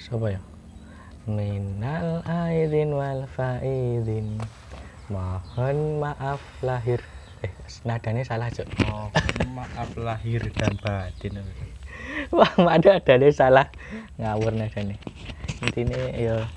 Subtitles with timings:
[0.00, 0.40] Siapa ya?
[1.28, 4.40] Minal aidin wal faidin.
[5.12, 7.04] Mohon maaf lahir.
[7.44, 7.52] Eh,
[7.84, 8.68] nadanya salah, Cok.
[8.88, 9.12] Oh,
[9.52, 11.44] maaf lahir dan batin.
[12.36, 13.68] Wah, ada adanya salah.
[14.16, 14.96] Ngawur nadanya.
[15.60, 16.48] Intinya ya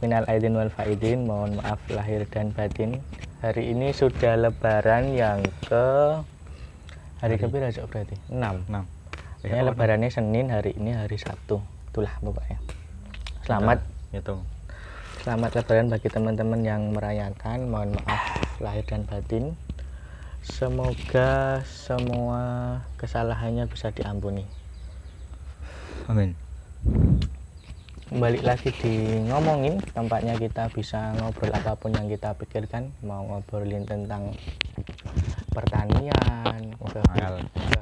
[0.00, 3.04] minal aidin wal faidin, mohon maaf lahir dan batin.
[3.44, 6.16] Hari ini sudah lebaran yang ke
[7.20, 8.16] hari ke berapa Cok, berarti?
[8.32, 8.72] 6.
[8.72, 9.44] 6.
[9.44, 11.73] Biasanya lebarannya Senin, hari ini hari Sabtu.
[11.94, 12.58] Itulah pokoknya.
[13.46, 13.78] Selamat
[14.10, 14.42] Hitung.
[15.22, 17.70] Selamat lebaran bagi teman-teman yang merayakan.
[17.70, 19.54] Mohon maaf lahir dan batin.
[20.42, 24.42] Semoga semua kesalahannya bisa diampuni.
[26.10, 26.34] Amin.
[28.10, 32.90] Balik lagi di ngomongin, tampaknya kita bisa ngobrol apa pun yang kita pikirkan.
[33.06, 34.34] Mau ngobrolin tentang
[35.54, 36.74] pertanian,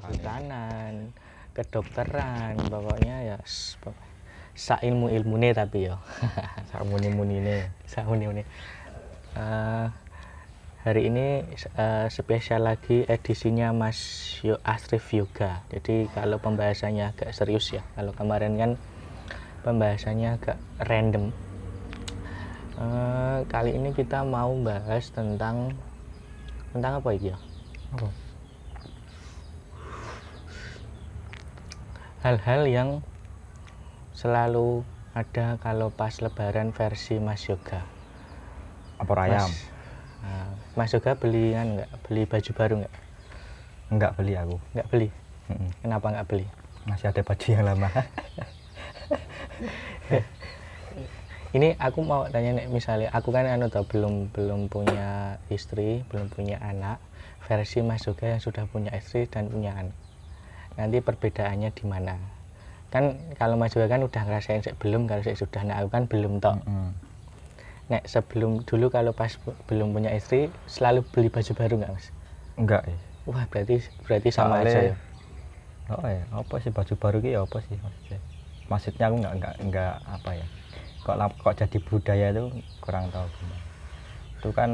[0.04, 1.16] kehutanan,
[1.52, 3.38] kedokteran, pokoknya ya
[4.52, 5.96] sa ilmu ilmune tapi ya.
[6.72, 7.56] Sak muni-muni ini.
[7.88, 8.44] Sahuni ini.
[9.32, 9.86] Eh,
[10.84, 11.40] hari ini
[11.76, 13.98] eh, spesial lagi edisinya Mas
[14.44, 15.64] Yo Astrif Yoga.
[15.72, 17.82] Jadi kalau pembahasannya agak serius ya.
[17.96, 18.70] Kalau kemarin kan
[19.64, 21.32] pembahasannya agak random.
[22.76, 25.72] Eh, kali ini kita mau bahas tentang
[26.76, 27.36] tentang apa ya?
[27.96, 28.21] Apa?
[32.22, 33.02] Hal-hal yang
[34.14, 37.82] selalu ada kalau pas lebaran versi Mas Yoga.
[39.02, 39.50] Apa ayam?
[39.50, 39.66] Mas,
[40.22, 42.94] Nah, Mas Yoga beli kan nggak beli baju baru nggak?
[43.90, 44.56] Enggak beli aku.
[44.70, 45.08] Nggak beli.
[45.50, 45.70] Mm-mm.
[45.82, 46.46] Kenapa nggak beli?
[46.86, 47.90] Masih ada baju yang lama.
[51.58, 56.30] Ini aku mau tanya nih, misalnya aku kan anu tau belum belum punya istri, belum
[56.30, 57.02] punya anak.
[57.50, 60.01] Versi Mas Yoga yang sudah punya istri dan punya anak.
[60.76, 62.16] Nanti perbedaannya di mana?
[62.92, 66.60] Kan kalau Mas kan udah ngerasain belum, kalau saya sudah, nah aku kan belum tau.
[66.68, 66.92] Mm.
[67.88, 69.32] Nek sebelum dulu kalau pas
[69.68, 72.06] belum punya istri selalu beli baju baru nggak mas?
[72.56, 72.96] Enggak ya.
[73.28, 74.96] Wah berarti berarti sama Soalnya- aja ya.
[75.92, 78.18] Oh ya, apa sih baju baru ya apa sih maksudnya?
[78.70, 80.46] Maksudnya aku enggak enggak enggak apa ya?
[81.02, 82.44] Kok kok jadi budaya itu
[82.80, 83.64] kurang tahu gimana.
[84.40, 84.70] Itu kan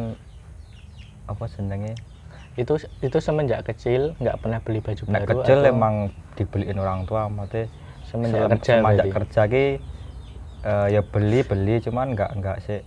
[1.27, 1.97] apa senengnya?
[2.63, 2.75] Itu
[3.07, 5.31] itu semenjak kecil nggak pernah beli baju Nek baru.
[5.41, 5.95] kecil atau emang
[6.39, 7.65] dibeliin orang tua, maksudnya
[8.09, 9.11] semenjak Sem- kerja semenjak berarti?
[9.17, 9.65] kerja ki
[10.71, 12.79] eh, ya beli beli cuman enggak enggak sih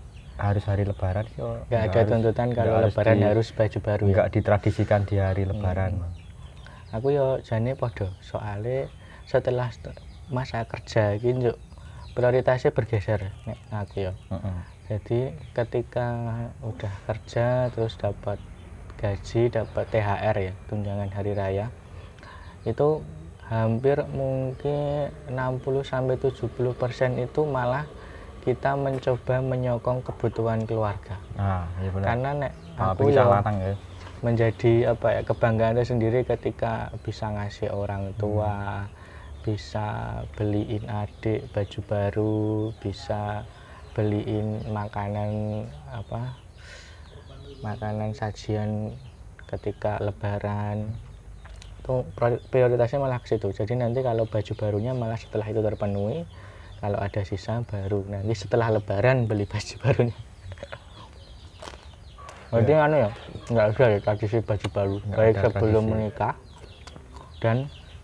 [0.41, 3.47] harus hari lebaran sih oh, nggak ada harus- tuntutan nggak kalau harus lebaran di- harus
[3.57, 4.09] baju baru ya.
[4.11, 5.93] enggak ditradisikan di hari lebaran
[6.91, 8.91] Aku yo jane podo soalnya
[9.23, 9.71] setelah
[10.27, 11.55] masa kerja gitu
[12.15, 14.13] prioritasnya bergeser nek aku ya.
[14.31, 14.59] Heeh.
[14.91, 15.19] Jadi
[15.55, 16.07] ketika
[16.59, 18.37] udah kerja terus dapat
[19.01, 21.73] gaji, dapat THR ya, tunjangan hari raya.
[22.61, 23.01] Itu
[23.51, 27.83] hampir mungkin 60 sampai 70% itu malah
[28.41, 31.19] kita mencoba menyokong kebutuhan keluarga.
[31.37, 33.75] nah iya benar Karena nek aku ya ya
[34.21, 38.85] menjadi apa ya kebanggaan sendiri ketika bisa ngasih orang tua,
[39.43, 42.45] bisa beliin adik baju baru,
[42.81, 43.45] bisa
[43.97, 46.40] beliin makanan apa
[47.61, 48.93] makanan sajian
[49.47, 50.89] ketika lebaran.
[51.81, 53.49] Itu pri- prioritasnya malah ke situ.
[53.49, 56.25] Jadi nanti kalau baju barunya malah setelah itu terpenuhi
[56.77, 58.05] kalau ada sisa baru.
[58.05, 60.17] Nanti setelah lebaran beli baju barunya.
[62.51, 63.09] Berarti anu ya
[63.47, 64.95] nggak ada ya tradisi baju baru.
[65.07, 65.91] Nggak baik sebelum tradisi.
[65.95, 66.33] menikah
[67.39, 67.57] dan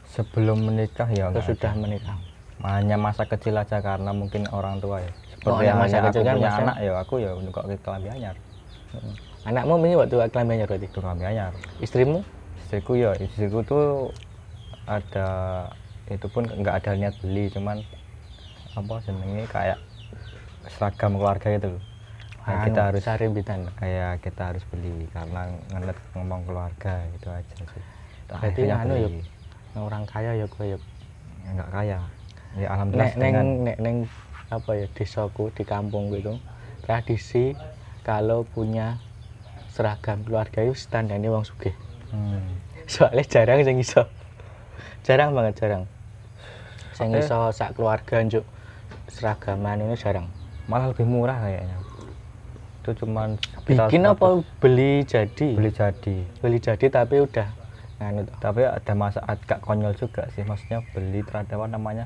[0.08, 2.16] sebelum menikah ya sesudah menikah.
[2.64, 5.12] Hanya masa kecil aja karena mungkin orang tua ya.
[5.46, 7.76] Oh, seperti yang masa kecil aku kan punya maksudnya- anak ya aku ya untuk ke
[7.78, 8.36] kelambi anyar
[9.48, 10.92] anakmu ini waktu kelaminnya berarti?
[10.92, 12.20] Itu kelambi anyar istrimu?
[12.60, 14.12] Istriku ya istriku tuh
[14.84, 15.28] ada
[16.12, 17.80] itu pun nggak ada niat beli cuman
[18.76, 19.80] apa senengnya kayak
[20.68, 21.84] seragam keluarga itu loh.
[22.48, 27.84] Nah, kita harus sarimbitan kayak kita harus beli karena ngeliat ngomong keluarga itu aja sih.
[28.28, 29.24] Berarti anu ya, beli.
[29.76, 30.78] orang kaya ya gue ya.
[31.56, 32.00] Nggak kaya.
[32.56, 33.98] Ya alhamdulillah nek neng dengan nek neng
[34.48, 36.40] apa ya desaku di kampung gitu
[36.88, 37.52] tradisi
[38.08, 38.96] kalau punya
[39.78, 40.26] seragam.
[40.26, 41.78] Keluarga itu standarnya wong sugih.
[42.10, 42.58] Hmm,
[42.90, 44.10] soalnya jarang sing iso.
[45.06, 45.84] Jarang banget jarang.
[46.92, 47.22] Sing Oke.
[47.22, 48.42] iso sak keluarga njuk
[49.08, 50.26] seragaman ini jarang.
[50.66, 51.78] Malah lebih murah kayaknya.
[52.82, 54.28] Itu cuman bikin 100 apa
[54.58, 55.48] beli jadi?
[55.54, 56.16] Beli jadi.
[56.42, 57.48] Beli jadi tapi udah
[57.98, 60.42] nganu tapi ada masa agak konyol juga sih.
[60.42, 62.06] Maksudnya beli terhadap apa namanya?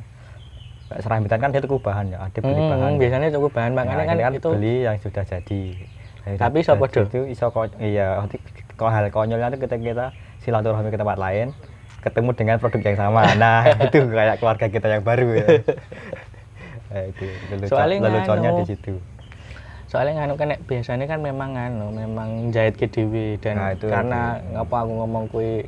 [0.92, 2.20] Serambitan kan dia tuh bahan ya.
[2.20, 2.92] Ada beli Hmm, bahan.
[3.00, 3.72] biasanya cukup bahan.
[3.72, 5.62] Nah, makanya kan, akhirnya itu beli yang sudah jadi
[6.22, 6.86] Tapi podo?
[6.86, 7.48] jadi itu iso
[7.82, 8.22] iya
[8.82, 10.06] hal konyolnya itu ketika kita
[10.42, 11.54] silaturahmi ke tempat lain
[12.02, 13.22] ketemu dengan produk yang sama.
[13.42, 15.48] Nah itu kayak keluarga kita yang baru ya.
[16.92, 17.24] Eh, itu
[17.72, 19.00] Soalnya leluconnya di situ.
[19.88, 24.44] Soalnya nganu kan biasanya kan memang nganu memang jahit ke dewi dan Nah, itu karena
[24.52, 25.64] ngapa aku ngomong kui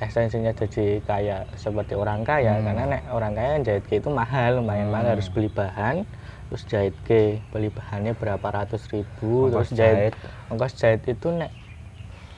[0.00, 2.64] esensinya jadi kayak seperti orang kaya Hmm.
[2.64, 5.12] karena nek orang kaya jahit ke itu mahal lumayan mahal Hmm.
[5.16, 6.08] harus beli bahan
[6.54, 10.14] terus jahit ke beli bahannya berapa ratus ribu Ongkos terus jahit jahit.
[10.54, 11.50] ongkos jahit itu nek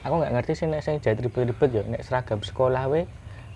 [0.01, 3.05] aku nggak ngerti sih nek saya jahit ribet-ribet ya nek seragam sekolah we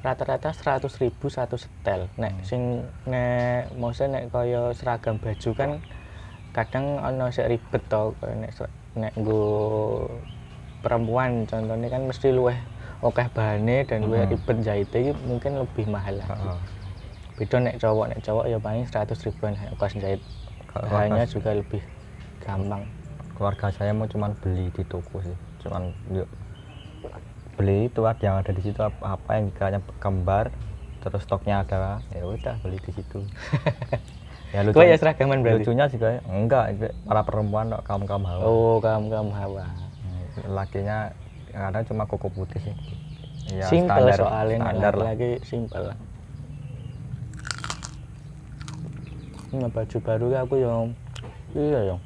[0.05, 2.45] rata-rata seratus ribu satu setel nek Hmm.
[2.45, 2.61] sing
[3.09, 5.71] nek maksudnya nek kaya seragam baju kan
[6.53, 8.53] kadang ono sik ribet to kaya nek
[8.93, 9.41] nek nggo
[10.81, 12.57] perempuan contohnya kan mesti luweh
[13.01, 14.33] akeh bahane dan luweh Hmm.
[14.37, 16.59] ribet jahite iki mungkin lebih mahal lagi Heeh.
[17.41, 20.21] beda nek cowok nek cowok ya paling 100 ribuan ongkos jahit
[20.71, 21.83] Keluarga- juga lebih
[22.39, 22.83] gampang.
[23.35, 25.35] Keluarga saya mau cuman beli di toko sih.
[25.65, 26.29] Cuman yuk
[27.59, 30.49] beli itu ada yang ada di situ apa, apa yang dikiranya kembar
[31.01, 31.99] terus stoknya ada.
[32.13, 33.19] Ya udah beli di situ.
[34.51, 35.63] Ya Gue ya seragaman berarti?
[35.63, 38.43] lucunya juga enggak para perempuan kok kaum kaum hawa.
[38.43, 39.63] Oh kamu kamu hawa
[40.43, 41.15] lakinya
[41.55, 42.75] kadang cuma koko putih sih.
[43.47, 45.95] Ya, simpel standar, soalnya standar lagi simpel
[49.51, 50.95] ini baju baru ki aku yang
[51.51, 51.99] iya yang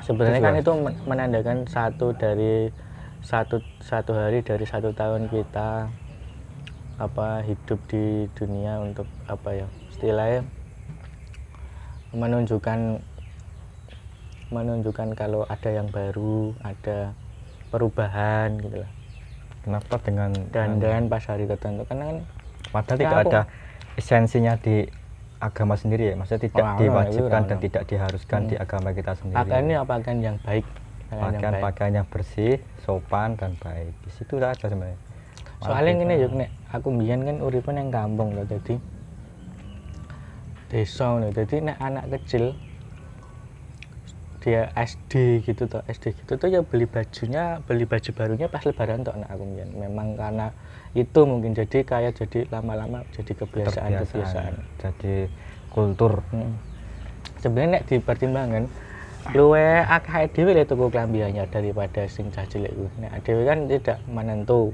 [0.00, 2.70] sebenarnya kan itu men- menandakan satu dari
[3.20, 5.90] satu satu hari dari satu tahun kita
[6.96, 10.46] apa hidup di dunia untuk apa ya istilahnya
[12.16, 13.02] menunjukkan
[14.48, 17.12] menunjukkan kalau ada yang baru ada
[17.68, 18.92] perubahan gitu lah.
[19.66, 22.18] Kenapa dengan dan dan pas hari tertentu karena kan
[22.70, 23.42] padahal Ketika tidak aku- ada
[23.96, 24.84] esensinya di
[25.36, 28.50] agama sendiri ya maksudnya tidak Oh, diwajibkan itu dan tidak diharuskan Hmm.
[28.50, 29.36] di agama kita sendiri.
[29.36, 30.64] Pakaian ini pakaian yang baik.
[31.06, 32.52] Pakaian yang pakaian yang bersih
[32.82, 33.92] sopan dan baik.
[34.00, 34.98] Di situ saja sebenarnya.
[35.60, 38.76] Soalnya kita- yuk nek aku mbiyen kan uripnya yang kampung loh jadi
[40.66, 42.52] desa nih jadi nek anak kecil
[44.46, 49.02] dia SD gitu tuh SD gitu tuh ya beli bajunya beli baju barunya pas lebaran
[49.02, 50.54] tuh anak aku mbiyen memang karena
[50.94, 55.26] itu mungkin jadi kayak jadi lama-lama jadi kebiasaan kebiasaan jadi
[55.74, 56.22] kultur.
[56.30, 56.54] Hmm.
[57.42, 58.70] sebenarnya nek dipertimbangkan
[59.34, 63.98] luwe akeh dhewe le tuku klambiannya daripada sing cah cilik kuwi nek dhewe kan tidak
[64.06, 64.70] menentu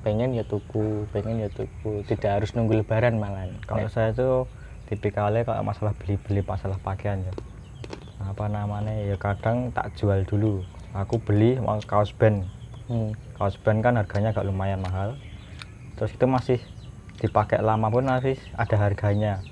[0.00, 4.48] pengen ya tuku pengen ya tuku tidak harus nunggu lebaran malah kalau saya tuh
[4.88, 7.34] tipikalnya kalau masalah beli-beli masalah pakaian ya
[8.26, 10.66] apa namanya ya kadang tak jual dulu.
[10.92, 12.42] Aku beli mau kaos band.
[12.86, 13.10] Hmm.
[13.34, 15.18] kaos band kan harganya agak lumayan mahal.
[15.98, 16.58] Terus itu masih
[17.18, 19.42] dipakai lama pun masih ada harganya.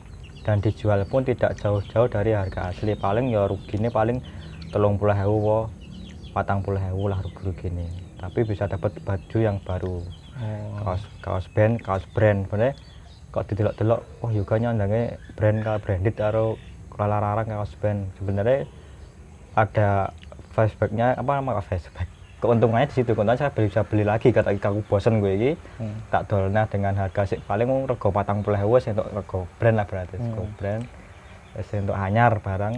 [0.44, 2.92] Dan dijual pun tidak jauh-jauh dari harga asli.
[2.94, 4.20] Paling ya ruginya paling
[4.68, 5.70] telung puluh hewu
[6.34, 7.70] patang puluh hewu lah rugi rugi
[8.18, 10.02] tapi bisa dapat baju yang baru.
[10.34, 10.74] Oh.
[10.82, 12.50] kaos kaos band kaos brand.
[12.50, 12.74] Bener
[13.34, 16.54] kok didelok-delok oh juga nyandangnya brand kalau branded atau
[16.98, 18.06] larang kaos band.
[18.16, 18.70] Sebenarnya
[19.54, 20.10] ada
[20.54, 22.06] flashbacknya apa nama flashback.
[22.38, 24.28] Keuntungannya di situ keuntungannya saya beli, bisa beli lagi.
[24.28, 25.50] Kata aku bosen gue ini.
[25.80, 25.96] Hmm.
[26.12, 29.86] tak dolnya dengan harga sih paling mau rego patang puluh sih untuk rego brand lah
[29.88, 30.28] berarti Hmm.
[30.36, 30.84] rego brand.
[31.54, 32.74] Terus untuk anyar barang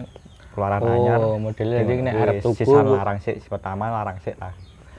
[0.54, 1.18] keluaran anyar.
[1.20, 2.64] oh modelnya jadi nek Wih, arep tuku.
[2.64, 4.52] sisa larang sih pertama larang sih lah.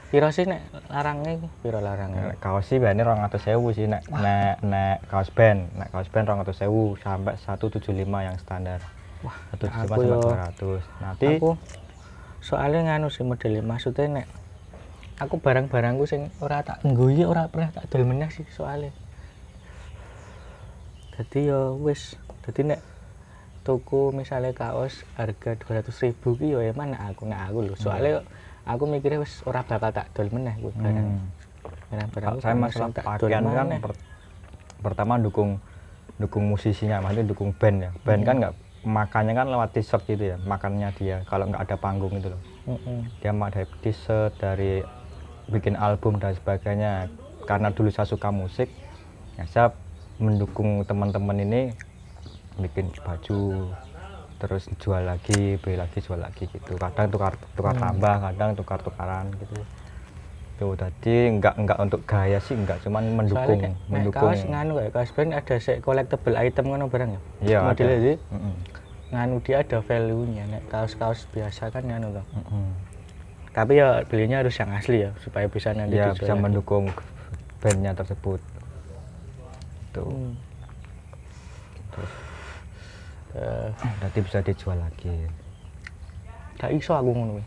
[0.08, 4.62] Piro sih nek larangnya iki piro larangnya Nek kaos sih atau sewu sih nek nek
[4.62, 5.68] nek kaos band.
[5.78, 8.80] Nek kaos band rong atau sewu sampai 175 yang standar
[9.26, 10.22] Wah, aku yo-
[11.02, 11.50] nanti aku
[12.38, 14.26] soalnya nganu sih modelnya maksudnya nek
[15.18, 18.94] aku barang-barangku sing ora tak ngguyi ora pernah tak dol meneh sih soalnya.
[21.18, 22.14] Jadi ya wis
[22.46, 22.80] jadi nek
[23.66, 27.74] tuku misalnya kaos harga 200 ribu ki ya emang nek aku nek aku lho.
[27.74, 28.22] Soalnya
[28.62, 31.06] aku mikirnya wis ora bakal tak dol meneh kuwi barang.
[31.08, 31.26] Hmm.
[31.90, 34.00] barang-barang saya masalah pakaian kan per-
[34.78, 35.58] pertama dukung
[36.14, 37.90] dukung musisinya maksudnya dukung band ya.
[38.06, 38.54] Band kan nggak
[38.88, 42.40] makannya kan lewat t-shirt gitu ya makannya dia kalau nggak ada panggung itu loh.
[43.20, 44.80] Dia mau dari t-shirt dari
[45.52, 47.12] bikin album dan sebagainya.
[47.44, 48.68] Karena dulu saya suka musik
[49.36, 49.66] ya saya
[50.18, 51.62] mendukung teman-teman ini
[52.58, 53.70] bikin baju
[54.38, 56.72] terus jual lagi beli lagi jual lagi gitu.
[56.80, 57.82] Kadang tukar tukar Hmm.
[57.84, 59.64] tambah kadang tukar tukaran gitu
[60.58, 64.26] tuh tadi nggak nggak untuk gaya sih nggak cuman mendukung soalnya mendukung.
[64.26, 67.20] kaos nganu kaos band ada sik collectible item ngono barang ya?
[67.46, 67.86] Iya ada.
[68.34, 68.54] Mm-mm.
[69.12, 70.44] Nganu dia ada value-nya.
[70.48, 72.26] Nek kaos-kaos biasa kan nganu loh.
[72.34, 72.68] Mm-mm.
[73.48, 76.42] tapi ya belinya harus yang asli ya supaya bisa nanti ya bisa lagi.
[76.46, 76.84] mendukung
[77.58, 78.38] bandnya tersebut.
[79.90, 80.06] Tuh.
[80.06, 80.32] Hmm.
[81.90, 82.12] terus.
[83.34, 85.10] Eh, nanti bisa dijual lagi.
[86.60, 87.42] Gak iso aku ngono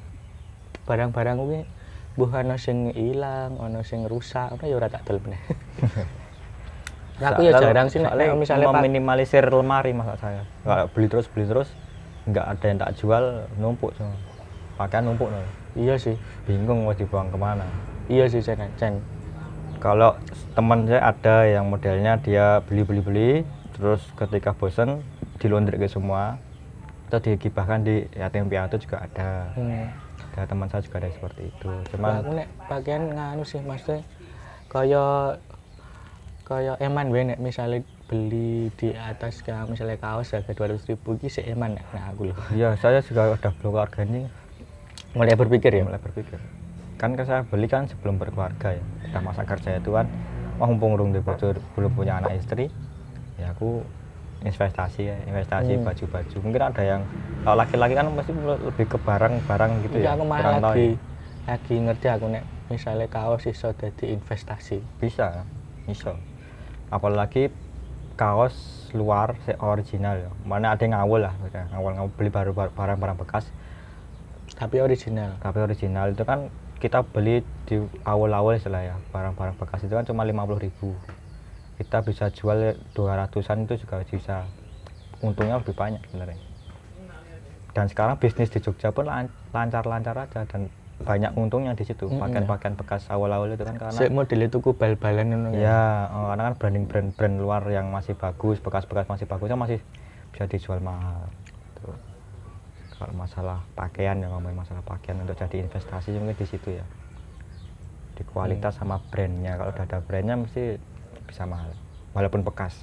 [0.86, 1.60] barang-barang kuwi
[2.18, 5.40] mbuh ana sing ilang ana sing rusak ana ya ora tak dol meneh
[7.22, 8.18] Nah, aku ya jarang sih nek.
[8.18, 10.42] soalnya misalnya meminimalisir lemari maksud saya.
[10.66, 11.70] Kalau beli terus beli terus
[12.26, 13.24] nggak ada yang tak jual
[13.58, 14.18] numpuk semua
[14.82, 15.42] pakaian numpuk no.
[15.78, 16.18] iya sih.
[16.50, 17.66] Bingung mau dibuang ke mana.
[18.10, 18.98] Iya sih Cen Cen
[19.82, 20.14] kalau
[20.54, 23.32] teman saya ada yang modelnya dia beli beli beli
[23.74, 25.06] terus ketika bosen
[25.38, 26.42] dilondrek ke semua.
[27.12, 29.52] Atau digibahkan di yatim piatu juga ada.
[29.54, 29.92] Hmm.
[30.32, 31.72] ada teman saya juga ada seperti itu.
[31.92, 34.00] Cuman aku nek pakaian nganu sih maksudnya
[34.72, 35.36] kaya
[36.52, 37.80] kaya eman wae nek misalnya
[38.12, 42.36] beli di atas kayak misalnya kaos harga 200 ribu iki sik eman nek aku lho.
[42.52, 44.28] Ya saya juga udah berkeluarga ini
[45.16, 45.84] mulai berpikir ya?
[45.88, 46.36] Mulai berpikir.
[47.00, 48.84] Kan kan saya beli kan sebelum berkeluarga ya.
[49.08, 50.12] Udah masa kerja itu kan
[50.60, 52.68] wah mumpung urung bocor belum punya anak istri
[53.40, 53.80] ya aku
[54.44, 55.88] investasi ya investasi Hmm.
[55.88, 56.36] baju-baju.
[56.44, 57.02] Mungkin ada yang
[57.42, 61.00] kalau laki-laki kan pasti lebih ke barang-barang gitu Iya, ya aku malah Kurang lagi ya.
[61.48, 64.78] lagi ngerti aku nek misalnya kaos iso dadi investasi.
[65.00, 65.48] Bisa
[65.88, 66.12] bisa
[66.92, 67.50] apalagi
[68.20, 68.54] kaos
[68.92, 70.32] luar se original ya.
[70.44, 71.34] Mana ada yang ngawul lah
[71.72, 73.48] ngawul ngawul beli baru barang-barang bekas.
[74.54, 75.40] Tapi original.
[75.40, 78.96] Tapi original itu kan kita beli di awal-awal istilah ya.
[79.16, 80.92] Barang-barang bekas itu kan cuma 50.000 ribu.
[81.80, 84.46] Kita bisa jual 200an itu juga bisa.
[85.24, 86.38] Untungnya lebih banyak sebenarnya.
[87.72, 90.68] Dan sekarang bisnis di Jogja pun lan- lancar-lancar aja dan
[91.02, 92.08] banyak untungnya di situ.
[92.08, 96.08] Pakaian-pakaian bekas awal-awal itu kan karena sik model itu ku bal-balan ngono ya.
[96.14, 99.80] Oh, karena kan branding brand brand luar yang masih bagus bekas-bekas masih bagus kan masih
[100.32, 101.28] bisa dijual mahal.
[101.82, 101.98] Tuh.
[103.02, 106.86] kalau masalah pakaian ya ngomongin masalah pakaian untuk jadi investasi mungkin di situ ya.
[108.14, 109.58] Di kualitas sama brandnya.
[109.58, 110.78] Kalau udah ada brandnya mesti
[111.26, 111.74] bisa mahal.
[112.14, 112.78] Walaupun bekas.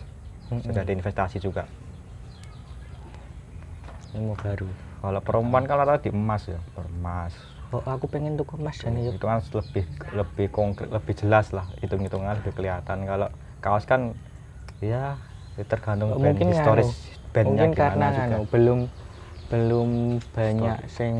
[0.48, 0.64] Mm-mm.
[0.64, 1.70] sudah ada investasi juga.
[4.16, 4.66] Ilmu baru.
[4.98, 6.58] Kalau perempuan kan rata di emas ya.
[6.75, 9.84] Emas oh aku pengen tuku emas yuk itu kan lebih
[10.16, 13.28] lebih konkret lebih jelas lah hitung hitungan lebih kelihatan kalau
[13.60, 14.16] kaos kan
[14.80, 15.18] ya
[15.68, 18.18] tergantung Oh, brand mungkin historis nganu, bandnya mungkin karena juga.
[18.25, 18.80] nganu, belum
[19.48, 19.90] belum
[20.32, 21.14] banyak sing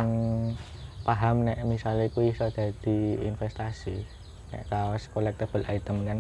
[1.02, 4.05] paham nek misalnya ku iso jadi investasi
[4.52, 6.19] nek kaos collectible item kan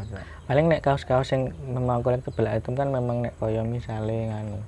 [0.00, 0.20] betul.
[0.48, 4.58] paling nek kaos-kaos yang memang collectible item kan memang nek kaya misalnya nganu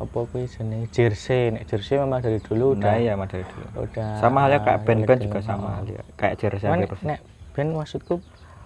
[0.00, 0.90] apa kuwi jenenge?
[0.90, 1.54] Jersey.
[1.54, 3.66] Nek jersey memang dari dulu nah udah iya Mas, dari dulu.
[3.86, 6.02] udah sama halnya kayak band-band juga sama halnya.
[6.18, 7.06] Kayak jersey persis.
[7.06, 7.20] nek
[7.54, 8.14] band maksudku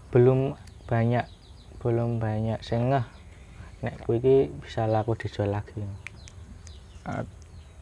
[0.08, 0.56] belum
[0.88, 1.25] banyak
[1.85, 3.04] belum banyak sing ngeh.
[3.85, 5.78] Nek kuwi iki bisa laku dijual lagi.
[7.08, 7.25] Eh,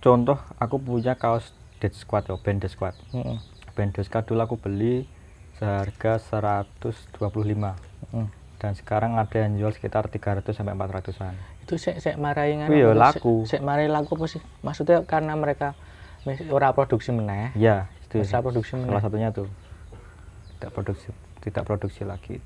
[0.03, 2.95] contoh aku punya kaos Dead Squad ya band Dead Squad.
[3.15, 3.39] Heeh.
[3.77, 5.05] band Dead Squad dulu aku beli
[5.57, 8.29] seharga 125 heeh.
[8.61, 11.33] dan sekarang ada yang jual sekitar 300 sampai 400an
[11.67, 13.43] itu sik sik marai ngono Iya, laku.
[13.43, 14.43] sik marai laku apa sih?
[14.63, 15.75] Maksudnya karena mereka
[16.55, 17.51] ora produksi meneh?
[17.59, 18.95] Ya itu bisa produksi meneh.
[18.95, 19.51] Salah satunya tuh
[20.57, 21.11] tidak produksi
[21.43, 22.39] tidak produksi lagi.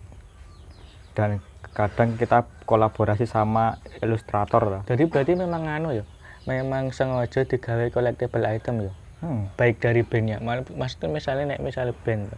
[1.13, 6.05] Dan kadang kita kolaborasi sama ilustrator lah jadi berarti memang anu ya
[6.47, 8.93] memang sengaja digawe collectible item ya?
[9.21, 9.53] Hmm.
[9.55, 12.33] baik dari bandnya maksudnya misalnya nek misalnya band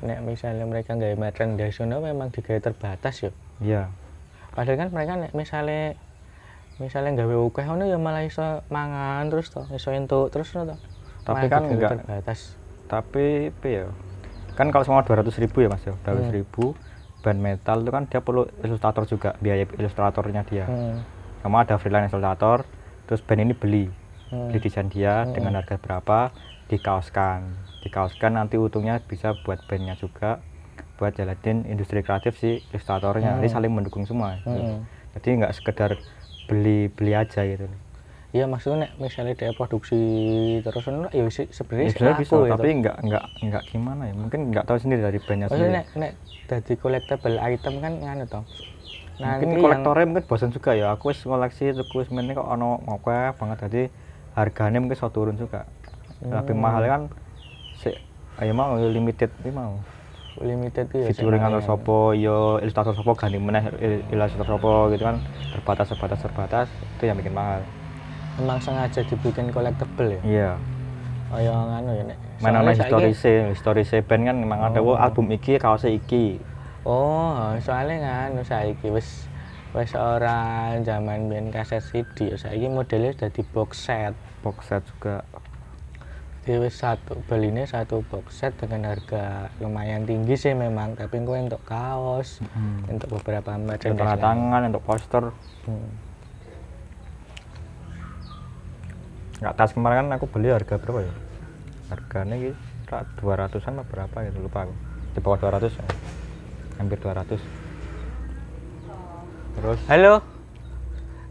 [0.00, 3.30] nek misalnya mereka nggak merchandise memang digawe terbatas ya?
[3.62, 3.82] Ya
[4.56, 5.94] padahal kan mereka nek misalnya
[6.82, 10.66] misalnya nggak akeh ngono ya malah iso mangan terus toh iso entuk terus toh
[11.22, 13.86] Tapi kan digawe nggak- terbatas tapi ya
[14.52, 16.34] kan kalau semua 200 ribu ya mas ya 200 Hmm.
[16.34, 16.64] ribu
[17.22, 20.98] band metal itu kan dia perlu ilustrator juga biaya ilustratornya dia hmm.
[21.40, 22.66] sama ada freelance ilustrator
[23.06, 23.86] terus band ini beli
[24.28, 24.50] Hmm.
[24.50, 25.32] beli desain dia Hmm.
[25.32, 26.34] dengan harga berapa
[26.66, 30.42] dikaoskan dikaoskan nanti untungnya bisa buat bandnya juga
[30.96, 33.56] buat jalanin industri kreatif si ilustratornya jadi Hmm.
[33.56, 34.82] saling mendukung semua Hmm.
[35.12, 35.90] jadi nggak sekedar
[36.48, 37.66] beli beli aja gitu.
[38.32, 39.96] Iya maksudnya misalnya dia produksi
[40.64, 44.14] terus ya sebenarnya Ya, sebenarnya bisa ya, tapi nggak nggak nggak gimana ya.
[44.16, 45.76] Mungkin nggak tahu sendiri dari bandnya maksudnya sendiri.
[45.76, 46.12] nek nek
[46.48, 48.24] dadi collectible item kan nganu
[49.22, 50.96] mungkin yang- kolektornya mungkin bosan juga ya.
[50.96, 53.58] Aku wis ngoleksi tuku semennya kok ono oke banget.
[53.68, 53.82] Jadi
[54.34, 55.68] harganya mungkin so turun juga.
[56.24, 56.64] Lebih Hmm.
[56.64, 57.02] mahal kan
[57.76, 57.92] si
[58.40, 59.76] ayo mau limited ini mau
[60.40, 65.20] limited ya featuring atau sopo yo ilustrator sopo ganti meneh il- ilustrator sopo gitu kan.
[65.52, 67.60] Terbatas terbatas terbatas itu yang bikin mahal.
[68.40, 70.20] Emang sengaja dibikin collectible ya?
[70.24, 70.50] Iya.
[71.28, 72.18] Kaya nganu ya nek.
[72.40, 74.92] Mana soalnya ana historise historise band kan memang ada Oh.
[74.92, 74.96] oh.
[74.96, 76.40] album iki kaosnya iki.
[76.88, 79.28] Oh soalnya nganu saiki wis
[79.72, 84.12] wis ora zaman biyen kaset CD ya saiki modelnya dadi box set.
[84.44, 85.22] Box set juga
[86.42, 91.38] Jadi wis satu beline satu box set dengan harga lumayan tinggi sih memang tapi gue
[91.38, 92.90] untuk kaos hmm.
[92.90, 94.26] untuk beberapa untuk merchandise tanda lain.
[94.26, 95.24] tangan untuk poster
[95.62, 95.90] Hmm.
[99.38, 101.14] nggak tas kemarin kan aku beli harga berapa ya
[101.94, 102.58] harganya gitu
[103.22, 104.74] dua ratusan apa berapa gitu lupa aku
[105.14, 105.84] di bawah 200 ya.
[106.82, 107.38] hampir 200
[109.52, 110.14] terus Halo.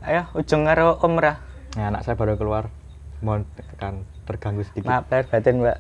[0.02, 1.38] Ayo ujung karo Om Ra.
[1.78, 2.74] ya, anak saya baru keluar
[3.22, 5.78] mohon tekan terganggu sedikit Maaf lahir batin, Mbak.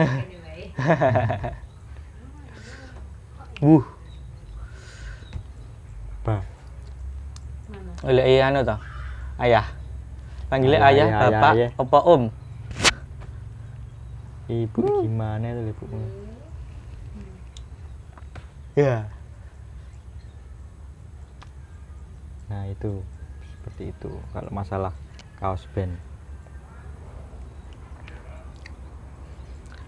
[3.60, 3.84] Wuh,
[6.24, 6.40] bah
[8.00, 8.80] oleh iya anu toh.
[9.36, 9.68] Ayah.
[10.48, 11.70] Panggilnya Ayah, ayah, ayah, bapak, ayah.
[11.76, 12.22] apa om?
[14.50, 15.84] ibu gimana itu ibu
[18.74, 19.06] Ya.
[22.50, 23.06] nah itu
[23.54, 24.90] seperti itu kalau masalah
[25.40, 25.96] kaos band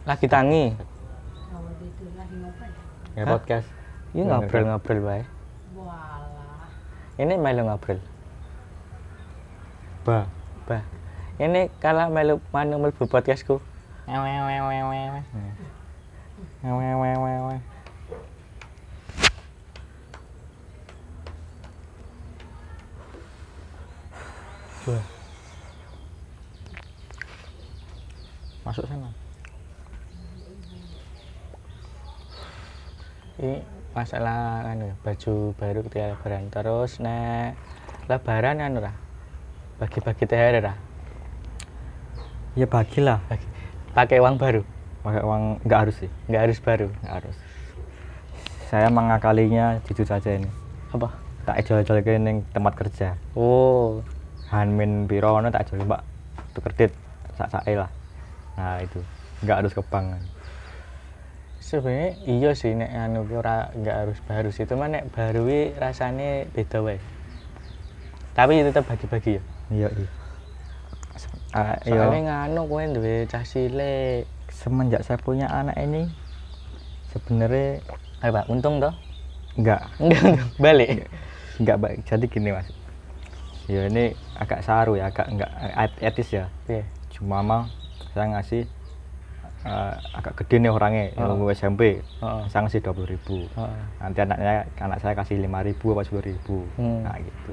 [0.03, 0.75] Lagi tangi.
[3.15, 3.69] ya podcast
[4.17, 5.23] Ini Ya, ngobrol-ngobrol bae.
[7.23, 8.01] Ini melu ngobrol.
[10.03, 10.27] bah
[10.67, 10.83] Bah.
[11.39, 13.63] Ini kalau melu manu mlebu podcastku.
[24.83, 25.22] Bah.
[28.63, 29.11] Masuk sana
[33.43, 33.59] Ini
[33.97, 36.47] masalah anu ya, baju baru ketika lebaran.
[36.53, 37.59] Terus nek
[38.07, 38.93] lebaran anu ra.
[39.83, 40.75] Bagi-bagi THR ra.
[42.53, 43.49] ya bagilah Bagi.
[43.97, 44.63] Pakai uang baru.
[45.03, 46.89] pakai uang nggak harus sih Nggak harus baru.
[47.03, 47.37] nggak harus
[48.73, 50.49] saya mengakalinya jujur saja ini
[50.95, 51.13] Apa?
[51.45, 52.17] tak jual-jual ke
[52.55, 54.01] tempat kerja Oh,
[54.53, 56.05] Hanmin biro tak jual mbak
[56.53, 56.91] itu kredit
[57.35, 57.91] sak sak lah
[58.57, 59.01] nah itu.
[59.43, 60.21] Nggak harus ke bank.
[61.63, 64.67] Sebenarnya iya sih nek anu ora nggak harus baru sih.
[64.69, 65.47] Cuman nek baru
[65.79, 66.99] rasanya beda wae.
[68.33, 69.43] Tapi tetap bagi-bagi ya.
[69.73, 70.09] Iya iya.
[71.53, 72.09] Ah, iya.
[72.09, 74.25] Soalnya nganu kowe duwe cah cilik.
[74.49, 76.09] Semenjak saya punya anak ini
[77.13, 77.85] sebenarnya
[78.25, 78.95] ayo pak untung toh?
[79.61, 79.83] Nggak.
[80.01, 80.49] Enggak enggak.
[80.57, 80.89] balik.
[81.61, 81.77] Nggak.
[81.81, 82.69] Baik jadi gini mas.
[83.71, 86.45] Ya ini agak saru ya agak nggak et- etis ya.
[86.67, 86.83] Piye?
[87.13, 87.69] cuma mah
[88.13, 88.63] saya ngasih
[89.63, 91.39] eh, agak gede nih orangnya yang Oh.
[91.39, 92.43] mau SMP Heeh.
[92.51, 93.81] saya ngasih dua puluh ribu Heeh.
[93.99, 97.03] nanti anaknya anak saya kasih lima ribu apa sepuluh ribu Hmm.
[97.07, 97.53] nah gitu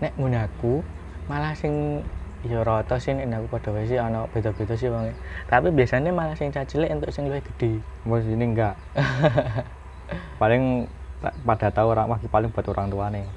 [0.00, 0.80] nek gunaku
[1.28, 2.02] malah sing
[2.40, 5.12] ya rata sih nek aku padha wae sih ana beda-beda sih wong
[5.46, 8.74] tapi biasanya malah sing cah cilik entuk sing luwih gede bos ini enggak
[10.40, 10.88] paling
[11.20, 13.28] pa- pada tahu orang wah paling buat orang tua nih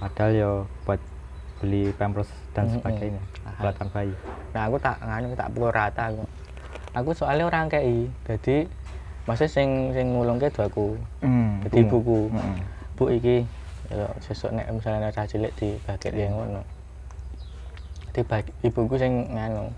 [0.00, 0.50] padahal ya
[0.84, 1.00] buat
[1.60, 3.60] beli pampers dan sebagainya Aha.
[3.64, 4.14] buatan bayi.
[4.52, 6.24] Nah aku tak nganu tak pukul rata aku.
[6.96, 8.68] Aku soalnya orang kei jadi
[9.24, 12.62] maksudnya sing sing ngulungke itu aku hmm, jadi ibuku Mm-mm.
[12.94, 13.42] bu iki
[13.90, 16.62] ya sesuk nek misalnya cah cilik di bagian yang ngono.
[18.12, 18.22] Di
[18.64, 19.72] ibuku sing nganu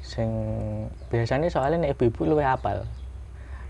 [0.00, 0.28] sing
[1.12, 2.84] biasanya soalnya nek ibu-ibu luwih apal.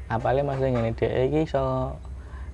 [0.09, 1.94] Apalnya maksudnya ngene dhek iki iso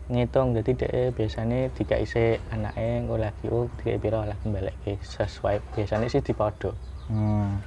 [0.05, 5.61] ngitung jadi dhek biasanya dikai sik anake engko lagi oh dikai piro lagi balik sesuai
[5.73, 6.77] biasanya sih dipodo.
[7.09, 7.61] Hmm.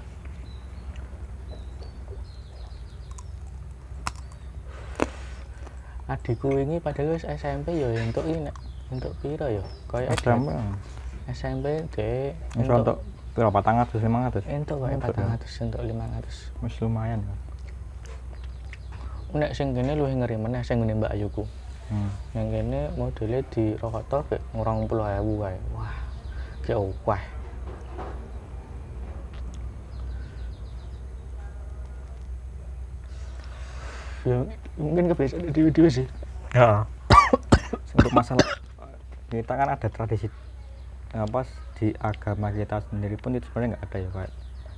[6.08, 8.48] adikku ini padahal wis SMP ya entuk ini
[8.88, 9.64] untuk piro ya?
[9.92, 10.56] Kaya SMP
[11.28, 13.04] SMP Wis untuk
[13.36, 15.36] piro 400 500 entuk kaya Entuk, ya.
[15.36, 17.40] 400 entuk 500 wis lumayan kan
[19.36, 21.44] nek sing kene luwih ngeri meneh sing ngene Mbak Ayuku
[21.92, 22.10] hmm.
[22.36, 25.96] yang kene modelnya di Rokoto kayak ngurang puluh ewu kayak wah
[26.64, 27.24] kayak wah
[34.28, 34.38] ya
[34.76, 36.08] mungkin kebiasaan di video sih.
[36.52, 36.84] Ya
[37.98, 38.46] untuk masalah
[39.28, 40.30] kita kan ada tradisi
[41.12, 41.44] apa
[41.76, 44.34] di agama kita sendiri pun itu sebenarnya nggak ada ya kayak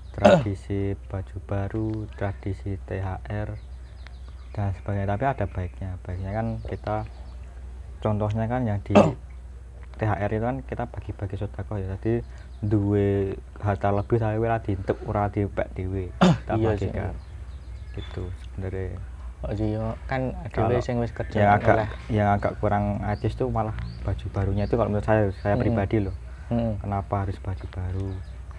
[0.09, 3.49] tradisi baju baru tradisi THR
[4.59, 5.07] dan sebagainya.
[5.09, 5.89] Tapi ada baiknya.
[6.03, 6.95] Baiknya kan kita
[7.99, 8.93] contohnya kan yang di
[9.99, 11.95] THR itu kan kita bagi-bagi sodako ya.
[11.95, 12.23] Jadi
[12.59, 16.11] duwe harta lebih tapi ora diintek ora dipek dhewe.
[16.43, 16.91] Kita Iya sih.
[16.91, 17.15] bagikan
[17.95, 18.99] gitu sebenarnya.
[19.39, 23.39] Oh iya kan Kalau ada sing wis kerja yang agak oleh yang agak kurang etis
[23.39, 23.71] tuh malah
[24.03, 25.63] baju barunya itu kalau menurut saya saya Mm-mm.
[25.63, 26.15] pribadi loh.
[26.51, 26.75] Mm-mm.
[26.83, 28.09] kenapa harus baju baru?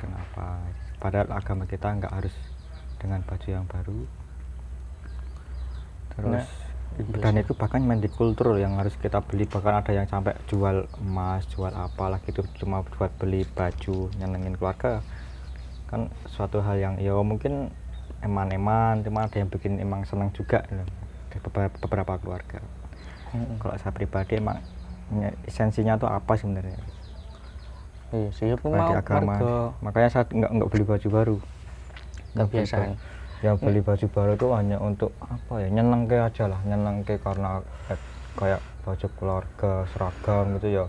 [0.01, 0.57] Kenapa?
[0.97, 2.33] Padahal agama kita nggak harus
[2.97, 4.09] dengan baju yang baru
[6.21, 6.47] terus Nah,
[7.23, 9.49] dan itu bahkan main di kultur yang harus kita beli.
[9.49, 14.59] Bahkan ada yang sampai jual emas jual apa lagi itu cuma buat beli baju nyenengin
[14.59, 15.01] keluarga.
[15.89, 17.73] Kan suatu hal yang ya mungkin
[18.21, 20.85] eman-eman cuma ada yang bikin emang seneng juga gitu.
[21.31, 22.61] Kayak beberapa, beberapa keluarga.
[23.31, 23.63] Mm-mm.
[23.63, 24.59] kalau saya pribadi emang
[25.15, 26.83] ya, esensinya tuh apa sebenarnya?
[28.11, 29.39] Iya sih ya mau agama.
[29.79, 31.37] makanya saya nggak nggak beli baju baru.
[32.35, 32.49] Nggak
[33.41, 37.17] yang beli baju baru itu hanya untuk apa ya nyeneng ke aja lah nyeneng ke
[37.17, 38.01] karena eh,
[38.37, 40.85] kayak baju keluarga seragam gitu ya.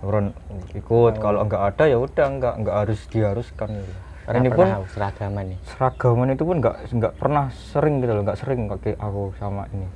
[0.00, 0.32] Orang
[0.72, 3.68] ikut kalau nggak ada ya udah nggak nggak harus diharuskan.
[3.74, 3.94] Gitu
[4.30, 5.58] Ora ini pun seragaman nih.
[5.66, 9.88] seragaman itu pun nggak nggak pernah sering gitu loh nggak sering pakai aku sama ini.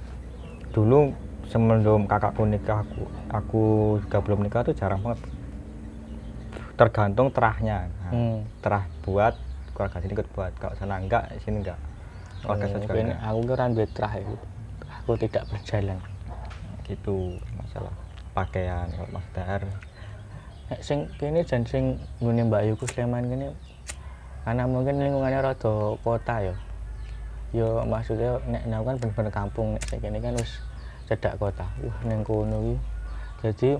[0.74, 1.14] Dulu
[1.46, 3.64] sebelum kakakku nikah aku aku
[4.02, 5.22] juga belum nikah tuh jarang banget.
[6.74, 7.86] Tergantung terahnya.
[7.86, 8.38] Nah, hmm.
[8.58, 9.38] terah buat
[9.74, 11.78] keluarga sini ikut buat kalau sana enggak sini enggak
[12.40, 13.20] keluarga saya juga enggak.
[13.26, 14.24] aku kira duit terakhir
[15.04, 15.98] aku tidak berjalan
[16.86, 17.16] gitu
[17.58, 17.94] masalah
[18.34, 19.62] pakaian kalau mas Dahar
[20.64, 23.52] Nek sing kene jan sing Mbak Yuku Sleman kene
[24.48, 26.54] karena mungkin lingkungannya rada kota ya.
[27.52, 30.64] Yo maksudnya nek nek aku kan bener-bener kampung nek sing kene kan wis
[31.04, 31.68] cedak kota.
[31.84, 32.76] Wah ning kono iki.
[33.44, 33.70] Jadi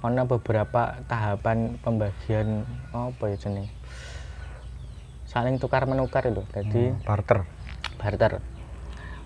[0.00, 3.68] ana beberapa tahapan pembagian apa ya jeneng
[5.34, 6.46] saling tukar menukar itu.
[6.54, 7.42] Jadi Hmm, barter.
[7.98, 8.32] barter.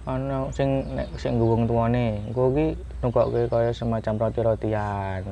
[0.08, 2.66] Ana sing nek sing ngguwung tuane engko iki
[3.04, 5.22] nukokke kaya semacam roti-rotian.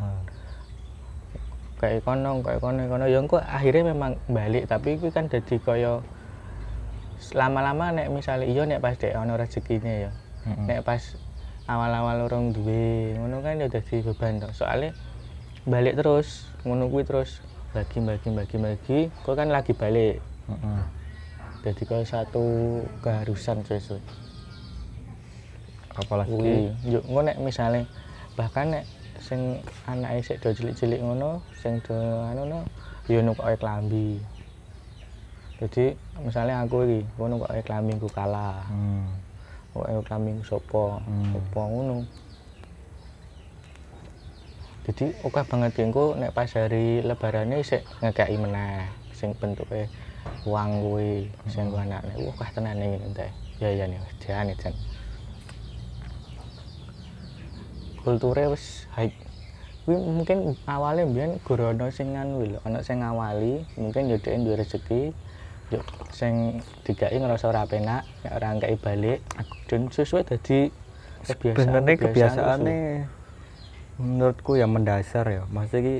[0.00, 0.20] Hmm.
[1.76, 3.04] kayak kono kayak kono kono.
[3.04, 6.00] Ya engko akhirnya memang balik tapi itu kan jadi kaya
[7.36, 10.10] lama-lama nek misalnya iya nek pas dek ono rezekine ya.
[10.42, 10.66] Mm-mm.
[10.66, 10.98] nek pas
[11.70, 14.90] awal-awal orang duwe ngono kan ya dadi beban toh soalnya
[15.62, 17.38] balik terus ngono kuwi terus
[17.72, 20.20] bagi bagi bagi bagi kok kan lagi balik.
[20.50, 20.80] Mm-mm.
[21.62, 22.44] jadi kayak satu
[23.00, 24.02] keharusan sesuai
[25.96, 26.32] apalagi?
[26.32, 27.80] Kuwi yo engko nek misale
[28.36, 28.84] bahkan nek
[29.20, 31.94] sing anake sik do cilik-cilik ngono sing do
[32.26, 32.60] anu no
[33.06, 34.18] yo nukoke klambi.
[35.62, 38.66] Jadi misalnya aku iki aku nukoke klambi ku kalah.
[38.66, 39.06] Hmm.
[39.72, 40.98] nukoke klambi ku sapa?
[41.06, 41.32] Hmm.
[41.36, 41.96] sapa ngono
[44.82, 49.86] jadi oke banget ya engko nek pas hari lebarane sik ngekeki meneh sing bentuke
[50.42, 53.30] uang kuwi sing ku anakne wah kah tenan iki teh.
[53.62, 54.74] Ya ya nih jane jan.
[58.02, 59.14] Kulture wis high
[59.86, 64.34] kuwi mungkin awalnya mbiyen guru ana sing nganu lho ana sing ngawali mungkin yo dhek
[64.42, 65.14] duwe rezeki
[65.70, 65.78] yo
[66.10, 69.22] sing dikai ngerasa ora penak nek ora ngkai balik
[69.70, 70.70] dan sesuai dadi
[71.22, 72.60] kebiasaan sebenarnya kebiasaan
[74.02, 75.96] menurutku ya mendasar ya maksudnya ki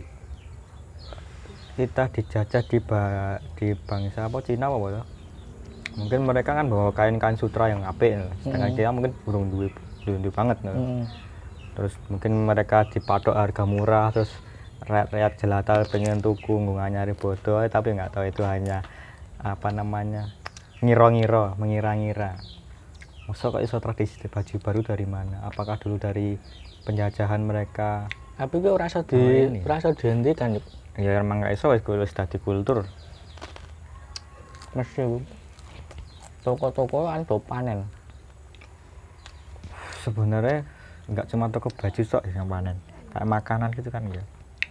[1.72, 5.02] kita dijajah di ba- di bangsa apa Cina apa ya
[5.92, 8.24] mungkin mereka kan bawa kain kain sutra yang apik ya.
[8.42, 8.76] sedangkan Mm.
[8.76, 9.70] kita mungkin burung belum
[10.02, 10.72] duwe banget ya.
[10.72, 11.04] Hmm.
[11.72, 14.28] terus mungkin mereka dipatok harga murah terus
[14.82, 18.82] rakyat-rakyat jelata pengen tuku nggak nyari bodoh tapi nggak tahu itu hanya
[19.40, 20.28] apa namanya
[20.82, 22.36] ngiro-ngiro mengira-ngira
[23.30, 26.35] masa kok iso tradisi baju baru dari mana apakah dulu dari
[26.82, 30.64] penjajahan mereka tapi gue rasa di rasa dihentikan Yuk.
[30.98, 32.82] ya emang nggak iso wis wis dadi kultur
[34.74, 35.18] mesti Bu.
[36.42, 37.87] toko-toko kan do panen
[40.02, 40.66] sebenarnya
[41.06, 42.74] nggak cuma toko baju sok yang panen
[43.14, 44.24] kayak makanan gitu kan ya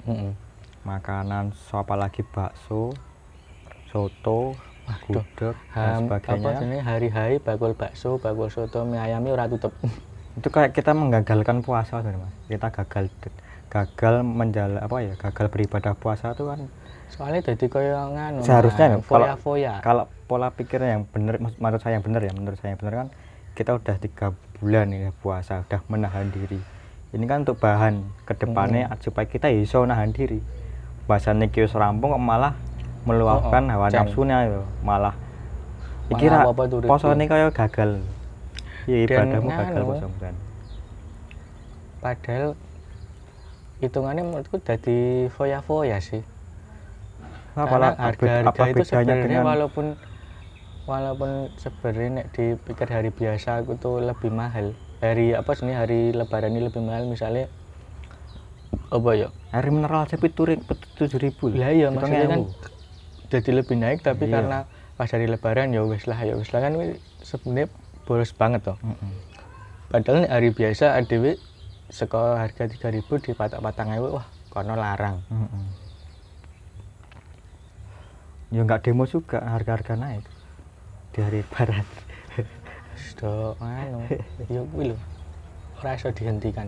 [0.09, 0.33] Heeh.
[0.83, 2.91] makanan so apalagi bakso
[3.91, 4.55] soto.
[5.01, 6.60] Gudeg Ham, apa sebagainya.
[6.60, 9.71] jenis hari-hari bakul bakso bakul soto mie ayamnya ora tutup.
[10.38, 12.34] Itu kayak kita menggagalkan puasa sebenarnya mas.
[12.47, 13.06] Kita gagal
[13.67, 16.60] gagal menjala apa ya gagal beribadah puasa itu kan
[17.08, 19.73] soalnya jadi kaya nganu Seharusnya Mas, ya, kalau- foya-foya.
[19.80, 23.08] kalau pola pikirnya yang benar menurut saya yang benar ya menurut saya yang benar kan
[23.51, 24.27] kita udah tiga
[24.58, 26.60] bulan ini puasa udah menahan diri.
[27.12, 30.39] Ini kan untuk bahan ke depannya supaya kita iso nahan diri.
[31.04, 32.56] Bahasanya kios rampung malah
[33.07, 34.61] meluapkan Oh, oh, hawa nafsunya yo.
[34.85, 35.15] Malah
[36.11, 36.53] tuh,
[36.85, 38.03] poso ini kayak gagal.
[38.89, 40.35] Iya Dan ibadahmu gagal poso kan
[42.01, 42.57] padahal
[43.79, 46.25] hitungannya menurutku jadi foya-foya sih.
[47.53, 49.85] Apalah Karena harga harga apa itu sebenarnya dengan walaupun
[50.89, 51.29] walaupun
[51.61, 54.73] sebenarnya dipikir hari biasa aku tuh lebih mahal.
[55.01, 57.05] Hari apa sih hari lebaran ini lebih mahal.
[57.05, 57.45] Misalnya
[58.89, 59.29] apa ya?
[59.53, 60.61] Air mineral aja piturin
[60.97, 62.41] tujuh ribu lah iya maksudnya kan
[63.31, 64.33] jadi lebih naik tapi Iya.
[64.37, 64.59] karena
[64.99, 66.75] pas hari lebaran ya wis lah ya wis lah kan
[67.23, 67.71] sebenarnya
[68.03, 68.77] boros banget toh.
[69.87, 71.39] Padahal nek hari biasa ADW
[71.87, 75.23] seko harga 3000 di patak-patang ewu wah kono larang.
[78.51, 80.27] Ya nggak demo juga harga-harga naik
[81.15, 81.87] di hari lebaran.
[82.99, 84.03] Sudah anu
[84.51, 84.97] ya kuwi lho.
[85.79, 86.67] Ora iso dihentikan.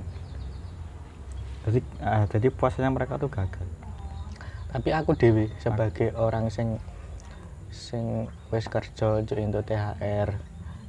[1.67, 3.67] Jadi ah, jadi puasanya mereka tuh gagal
[4.73, 6.81] tapi aku dewi sebagai orang sing
[7.69, 10.33] sing wis kerja entuk THR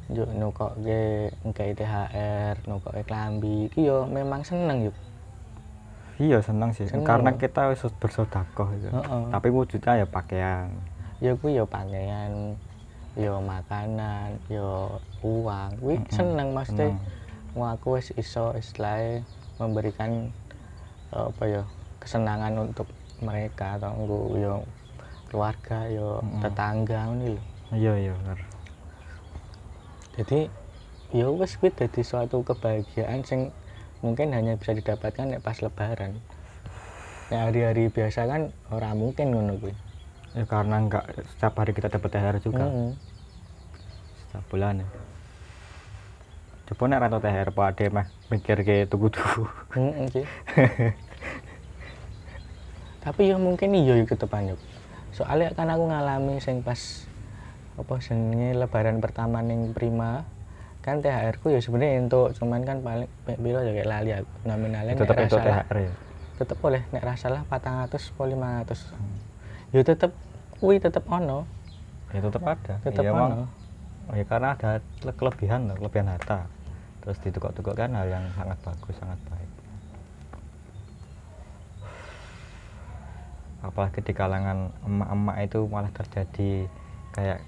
[0.09, 4.97] njuk nukokke nggawe THR nukokke klambi iki yo memang seneng yuk
[6.17, 7.05] iya senang sih Seneng.
[7.05, 8.89] karena kita wis bersodakoh gitu.
[8.89, 9.23] Heeh.
[9.33, 10.73] tapi wujudnya ya pakaian
[11.21, 12.57] ya kuwi yo pakaian
[13.17, 16.13] yo makanan yo uang kuwi Mm-mm.
[16.13, 17.57] seneng maksudnya Seneng.
[17.57, 19.25] wah aku wis iso istilahnya
[19.61, 20.33] memberikan
[21.17, 21.63] eh, apa ya
[22.01, 22.89] kesenangan untuk
[23.23, 24.55] mereka atau nggo yo
[25.31, 26.43] keluarga yo Mm-mm.
[26.43, 27.43] tetangga ini lho.
[27.75, 28.39] Iya iya bener.
[30.15, 30.47] Jadi
[31.15, 33.51] ya wis kuwi dadi suatu kebahagiaan sing
[34.03, 36.19] mungkin hanya bisa didapatkan nek pas lebaran.
[37.31, 39.75] Nek hari-hari biasa kan ora mungkin ngono kuwi.
[40.35, 42.67] Ya karena enggak setiap hari kita dapat THR juga.
[42.67, 42.91] Mm-mm.
[44.27, 44.89] setiap bulan ya.
[46.65, 49.45] Coba nek rata THR pak ade mah mikir ke tuku-tuku
[49.77, 50.25] Mm-mm sih
[53.05, 54.61] tapi ya mungkin iya ya ke depan yuk
[55.15, 57.07] soalnya kan aku ngalami sing pas
[57.75, 60.23] apa jenenge lebaran pertama ning Prima.
[60.85, 63.09] Kan THR ku ya sebenarnya untuk cuman kan paling
[63.41, 64.31] piro ya kayak lali aku.
[64.45, 65.93] Nominalnya tetap nek itu THR ya?
[66.35, 70.13] Tetep boleh nek ra salah 400 apa 500 ya tetep
[70.61, 71.49] kuwi tetep ono.
[72.13, 72.75] Ya tetap ada.
[72.85, 73.49] Tetep ya, ono.
[74.05, 76.45] Oh, ya karena ada kele- kelebihan loh, kelebihan harta.
[77.01, 79.44] Terus ditukar-tukar kan hal yang sangat bagus sangat baik
[83.65, 86.69] apalagi di kalangan emak-emak itu malah terjadi
[87.17, 87.41] kayak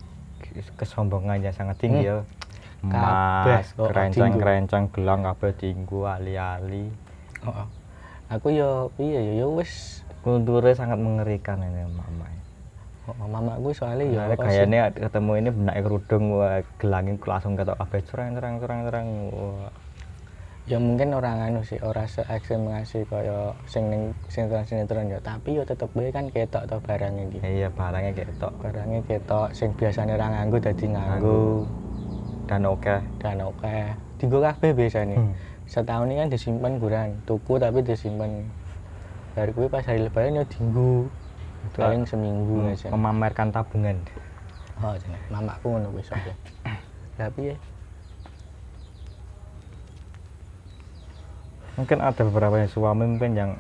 [0.81, 2.25] kesombongan yang sangat tinggi ya.
[2.87, 6.89] Kabeh emas kok kerencang-kerencang gelang kabeh tinggu ali-ali.
[7.45, 7.69] Oh,
[8.33, 12.37] aku yo piye yo yo wis kulturnya sangat mengerikan ini emak-emak
[13.07, 18.01] oh, mamaku soalnya ya apa kayaknya ketemu ini benak kerudung wah gelangin langsung ketok kabeh
[18.11, 19.71] cerang cerang cerang cerang wah
[20.67, 25.23] ya mungkin orang anu sih ora se ekstrem ngasih kaya sing ning sinetron sinetron ya.
[25.23, 27.39] Tapi yo tetep bae kan ketok to barang iki.
[27.43, 28.53] Ya iya barangnya ketok.
[28.59, 31.71] Barangnya ketok sing biasanya ora nganggo dadi nganggo.
[32.51, 33.79] Dan oke dan oke
[34.19, 35.35] dienggo kabeh biasanya Hmm.
[35.67, 37.11] setahun ini kan disimpan kurang.
[37.27, 38.31] Tuku tapi disimpan
[39.39, 41.07] dari kuwi pas hari lebaran ya dienggo.
[41.67, 43.99] Itu paling seminggu aja memamerkan tabungan.
[44.83, 45.23] Oh jeneng.
[45.31, 46.35] Mamaku ngono wis oke
[47.17, 47.57] tapi ya
[51.77, 53.51] mungkin ada beberapa yang suami mungkin yang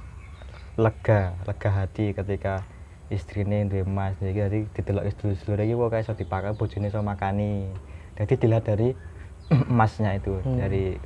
[0.77, 2.65] lega lega hati ketika
[3.09, 7.71] istrinya duwe emas jadi didelok istri sedulur iki kok iso dipakai bojone iso makani.
[8.19, 8.89] Jadi dilihat dari
[9.73, 10.59] emasnya itu Hmm.
[10.59, 10.99] dari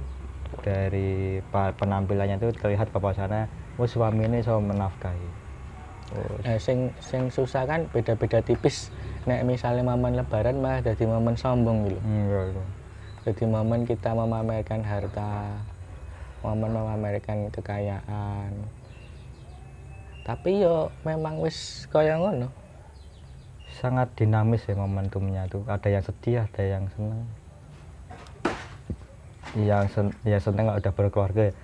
[0.64, 3.46] dari penampilannya itu terlihat bahwasannya
[3.78, 5.28] oh suami ini iso menafkahi.
[6.10, 8.90] Oh, Eh, sing sing susah kan beda-beda tipis.
[9.28, 12.00] Nek misalnya momen lebaran malah jadi momen sombong gitu.
[12.02, 12.62] Enggak itu
[13.20, 15.52] jadi momen kita memamerkan harta
[16.40, 18.52] momen memamerkan kekayaan
[20.30, 22.52] tapi yo memang wis kaya ngono.
[23.82, 25.64] Sangat dinamis ya momentumnya tuh.
[25.64, 27.24] Ada yang sedih ada yang senang
[29.58, 31.54] yang sen ya seneng kalau udah berkeluarga ya.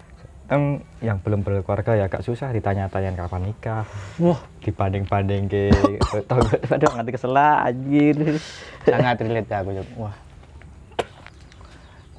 [0.46, 3.86] Em, yang belum berkeluarga ya agak susah ditanya-tanyain kapan nikah.
[4.18, 4.42] Wah.
[4.62, 5.70] Dibanding-banding ke
[6.26, 8.18] tau gue aduh nganti kesel anjir
[8.82, 10.16] sangat relate ke aku wah.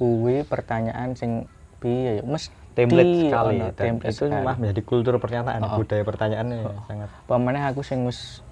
[0.00, 1.44] Kuwi pertanyaan sing
[1.78, 3.56] piye ya mesti template sekali.
[3.58, 4.44] ono, dan template itu sekali.
[4.46, 5.76] mah menjadi kultur pernyataan Oh.
[5.78, 6.82] budaya pertanyaannya Oh.
[6.86, 7.08] sangat.
[7.26, 8.42] Pemane aku sing wis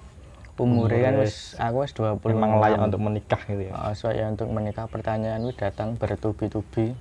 [0.57, 3.73] umure kan wis aku wis 20 memang layak untuk menikah gitu ya?
[3.77, 6.97] Oh, so ya untuk menikah pertanyaan itu datang bertubi-tubi.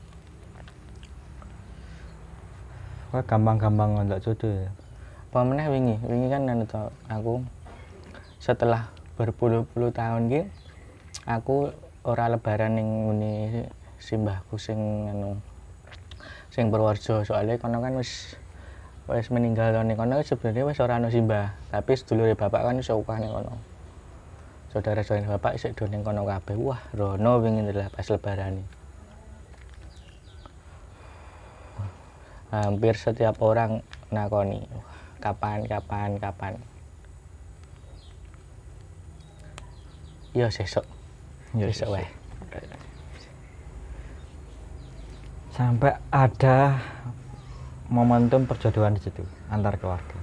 [3.10, 4.70] Wah gampang-gampang nggak jodoh ya?
[5.32, 7.44] Pemenang wingi, wingi kan anu to, aku
[8.40, 10.42] setelah berpuluh-puluh tahun ki
[11.26, 11.72] aku
[12.04, 13.34] ora lebaran ning ngene
[13.98, 14.78] simbahku sing
[15.10, 15.40] anu
[16.56, 18.40] sing Purworejo soalnya kono kan wis
[19.12, 21.52] wis meninggal to ning kono sebenarnya wis ora ono simbah.
[21.68, 23.60] Tapi sedulure bapak kan wis akeh ning kono.
[24.72, 26.56] Saudara-saudara bapak isih do ning kono kabeh.
[26.56, 28.64] Wah rono wingi lah pas lebaran
[32.56, 33.84] hampir setiap orang
[34.16, 34.64] nakoni.
[34.72, 34.88] "Wah,
[35.20, 36.56] kapan kapan kapan?
[40.32, 40.88] Yo sesok
[41.56, 42.08] Ya, besok wae
[45.56, 46.84] sampai ada
[47.88, 50.20] momentum perjodohan di situ antar keluarga.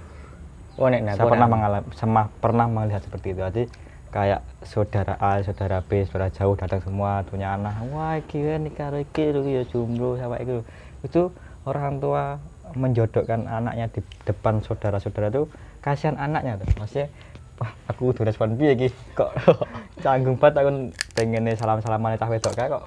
[0.77, 3.40] Oh nek saya pernah mengalami sama pernah melihat seperti itu.
[3.40, 3.64] Jadi
[4.12, 7.81] kayak saudara A saudara B saudara jauh datang semua punya anak.
[7.97, 10.61] Wah iki nikah iki lho ya jomblo sama itu
[11.01, 11.33] itu
[11.64, 12.37] orang tua
[12.77, 15.49] menjodohkan anaknya di depan saudara-saudara itu
[15.81, 16.68] kasihan anaknya tuh.
[16.77, 17.09] Maksudnya
[17.57, 18.88] wah aku udah respon piye iki?
[19.16, 19.33] Kok
[20.05, 22.85] canggung banget aku pengen salam-salaman cah wedok kok.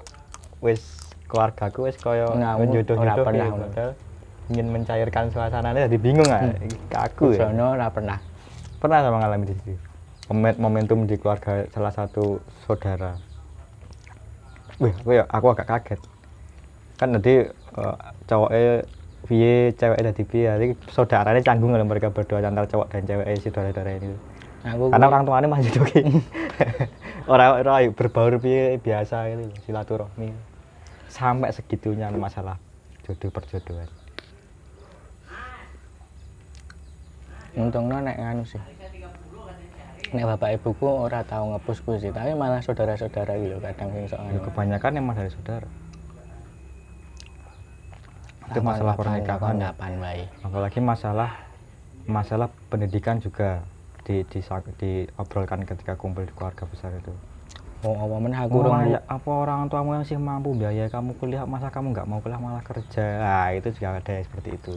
[0.61, 0.94] Wis
[1.25, 2.29] keluargaku wis kaya
[3.25, 3.61] pernah gitu.
[3.65, 3.91] Padahal
[4.45, 6.45] ingin mencairkan suasananya jadi bingung ah.
[6.45, 6.65] Hmm.
[6.65, 7.49] Iki kaku ya.
[7.49, 8.17] Sono ora pernah.
[8.77, 9.73] Pernah saya mengalami di situ.
[10.29, 13.17] Momen- momentum di keluarga salah satu saudara.
[14.81, 16.01] Wih aku ya aku agak kaget.
[16.97, 17.45] Kan nanti
[17.77, 17.97] uh,
[18.29, 18.85] cowoknya
[19.25, 23.49] piye ceweknya dari piye jadi saudaranya canggung kalau mereka berdua antara cowok dan cewek si
[23.49, 24.13] saudara-saudara ini.
[24.65, 26.01] Aku karena orang tuanya masih doki
[27.33, 30.33] orang orang berbaur piye biasa loh, silaturahmi
[31.15, 32.59] sampai segitunya masalah
[33.07, 33.87] jodoh perjodohan.
[37.55, 38.59] Untungnya nek nganu sih.
[40.11, 44.27] Nek bapak ibuku ora tahu ngepusku sih tapi malah saudara-saudara gitu kadang sing sok Ya,
[44.27, 45.67] anu kebanyakan emang dari saudara.
[48.51, 49.57] Itu masalah pernikahan.
[50.03, 51.31] wae apalagi masalah
[52.05, 53.65] masalah pendidikan juga
[54.05, 54.39] di, di,
[54.77, 57.09] diobrolkan ketika kumpul di keluarga besar itu
[57.85, 61.13] oh apa meneh aku Oh, urung ya, apa orang tuamu yang sih mampu biaya kamu
[61.15, 61.45] kuliah?
[61.45, 63.05] Masa kamu nggak mau kuliah malah kerja?
[63.21, 64.73] Nah, itu juga ada seperti itu.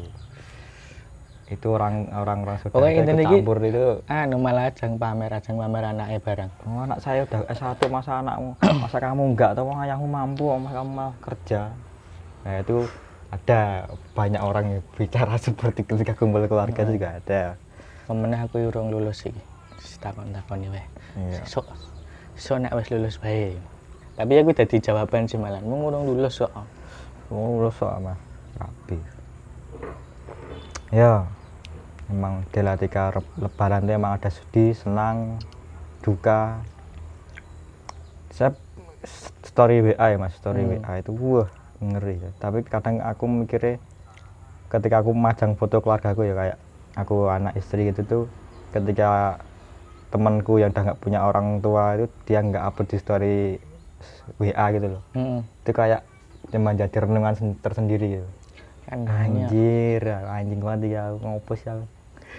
[1.48, 3.86] Itu orang orang orang saudara Pokoknya iki- campur itu.
[4.04, 8.52] Anu malah ajang pamer ajang pamer anake barang oh, anak saya udah S1 masa anakmu
[8.84, 11.60] masa kamu enggak wong ayahmu mampu masa kamu malah kerja.
[12.44, 12.84] Nah itu
[13.28, 17.42] ada banyak orang yang bicara seperti ketika kumpul keluarga itu juga ada.
[18.04, 19.40] Pemeneh aku urung lulus iki.
[19.98, 20.84] Takon-takoni wae.
[21.16, 21.42] Iya.
[21.48, 21.64] sok
[22.38, 23.58] sok nek wis lulus bae
[24.14, 26.54] tapi aku dadi jawaban sih malah mung urung lulus kok
[27.28, 28.16] Oh, lulus sama
[28.56, 28.96] rapi.
[30.88, 31.28] Ya,
[32.08, 35.36] memang ketika re- lebaran itu emang ada sedih, senang,
[36.00, 36.56] duka.
[38.32, 38.56] Saya
[39.44, 40.80] story WA ya mas, story Hmm.
[40.80, 41.52] WA itu wah
[41.84, 42.16] ngeri.
[42.40, 43.76] Tapi kadang aku mikirnya
[44.72, 46.58] ketika aku majang foto keluarga aku ya kayak
[46.96, 48.24] aku anak istri gitu tuh
[48.72, 49.36] ketika
[50.08, 53.36] temanku yang udah nggak punya orang tua itu dia nggak upload di story
[54.40, 55.02] WA gitu loh.
[55.14, 56.00] Heeh itu kayak
[56.48, 58.28] cuma jadi renungan sen- tersendiri gitu.
[58.88, 60.00] kan anjir
[60.32, 61.76] anjing banget ya ngopus ya.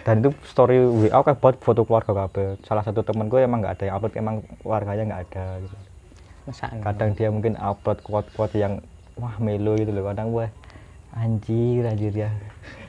[0.01, 3.77] Dan itu story WA kayak buat foto keluarga kabel salah satu temen gue emang nggak
[3.77, 5.77] ada yang upload emang keluarganya nggak ada gitu.
[6.81, 8.81] Kadang dia mungkin upload quote-quote yang
[9.21, 10.09] wah melo gitu loh.
[10.09, 10.49] Kadang gue
[11.13, 12.33] anjir anjir ya.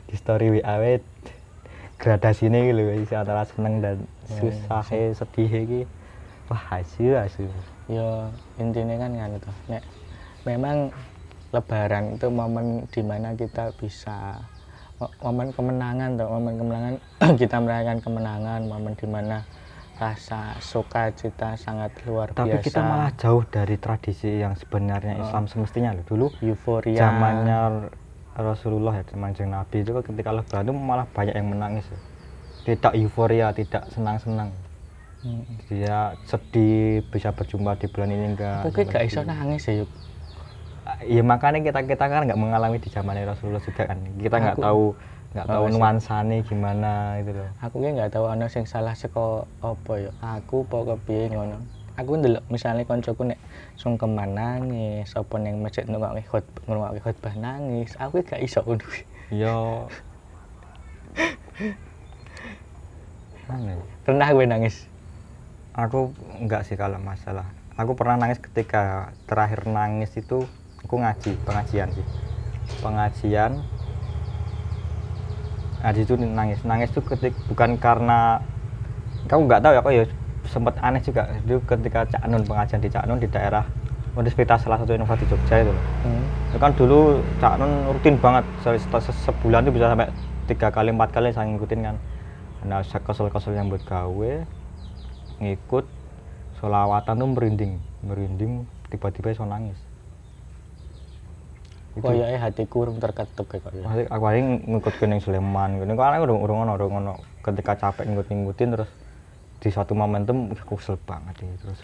[0.08, 0.96] Di story WA
[2.00, 5.80] gradasi ini gitu loh antara seneng dan Susah sedih iki
[6.50, 7.50] wah asyik asyik
[7.86, 9.82] ya intinya kan kan itu nek
[10.46, 10.90] memang
[11.50, 14.46] lebaran itu momen di mana kita bisa
[14.98, 16.94] mo- momen kemenangan tuh momen kemenangan
[17.40, 19.46] kita merayakan kemenangan momen di mana
[20.00, 22.66] rasa sukacita sangat luar tapi biasa.
[22.66, 25.24] kita malah jauh dari tradisi yang sebenarnya Oh.
[25.28, 26.96] Islam semestinya loh dulu euforia.
[26.98, 27.58] zamannya
[28.32, 31.98] Rasulullah ya zaman Nabi itu ketika lebaran itu malah banyak yang menangis ya.
[32.70, 34.50] Tidak euforia tidak senang-senang.
[35.20, 35.44] Hmm.
[35.68, 38.64] dia sedih bisa berjumpa di bulan ini enggak.
[38.64, 39.90] Aku kayak gak iso nangis ya yuk.
[41.04, 44.00] Ya makanya kita kita kan nggak mengalami di zaman Rasulullah juga kan.
[44.16, 44.85] Kita nggak Aku- tahu
[45.30, 45.74] nggak tahu sih.
[45.76, 47.52] nuansanya gimana itu loh.
[47.61, 51.68] Aku ki nggak tahu ana sing salah saka apa ya aku apa kepiye ngono.
[52.00, 53.37] Aku ndelok misalnya koncoku nek
[53.76, 58.88] sungkeman nangis apa ning masjid ngrungokke khotbah ngrungokke khotbah nangis aku gak iso ngono.
[59.28, 59.85] Yo
[63.50, 63.76] Aneh.
[64.06, 64.86] pernah gue nangis?
[65.74, 67.46] Aku enggak sih kalau masalah.
[67.74, 70.46] Aku pernah nangis ketika terakhir nangis itu
[70.86, 72.06] aku ngaji pengajian sih.
[72.82, 73.52] Pengajian.
[75.80, 76.62] Nah di situ nangis.
[76.62, 78.38] Nangis itu ketik bukan karena
[79.26, 80.04] kamu nggak tahu ya aku ya
[80.46, 81.26] sempat aneh juga.
[81.42, 83.64] Itu ketika Cak Nun pengajian di Cak Nun di daerah
[84.14, 85.74] Universitas salah satu di Jogja itu.
[86.02, 86.24] Hmm.
[86.50, 90.10] itu kan dulu Cak Nun rutin banget se- se- sebulan itu bisa sampai
[90.50, 91.96] tiga kali empat kali saya ngikutin kan
[92.60, 94.32] nah kesel-kesel yang buat gawe
[95.40, 95.86] ngikut
[96.60, 97.72] solawatan tuh merinding.
[98.04, 99.76] Merinding tiba-tiba so nangis.
[102.00, 103.72] Koyoke hatiku urung terketuk kayak kok.
[103.82, 105.80] Masih aku paling ngikut ke ning Sleman.
[105.80, 108.90] Gitu kan aku udah udah ngono ketika capek ngikut-ngikutin terus
[109.60, 111.80] di suatu momentum aku kesel banget ya terus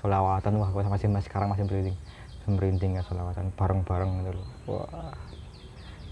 [0.00, 1.96] solawatan wah aku masih masih sekarang masih merinding.
[2.44, 4.48] Merinding ya solawatan bareng-bareng gitu loh.
[4.68, 5.12] Wah.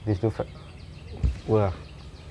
[0.05, 0.29] Di situ
[1.49, 1.73] wah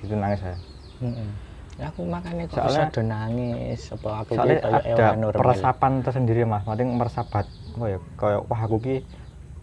[0.02, 0.58] itu nangis saya
[1.02, 1.34] Hmm.
[1.80, 5.38] Aku makanya kok Soalnya- do nangis apa aku ki soalnya koyo ada normal.
[5.40, 6.62] peresapan tersendiri mas.
[6.62, 8.96] Paling meresapat apa ya kayak wah aku ki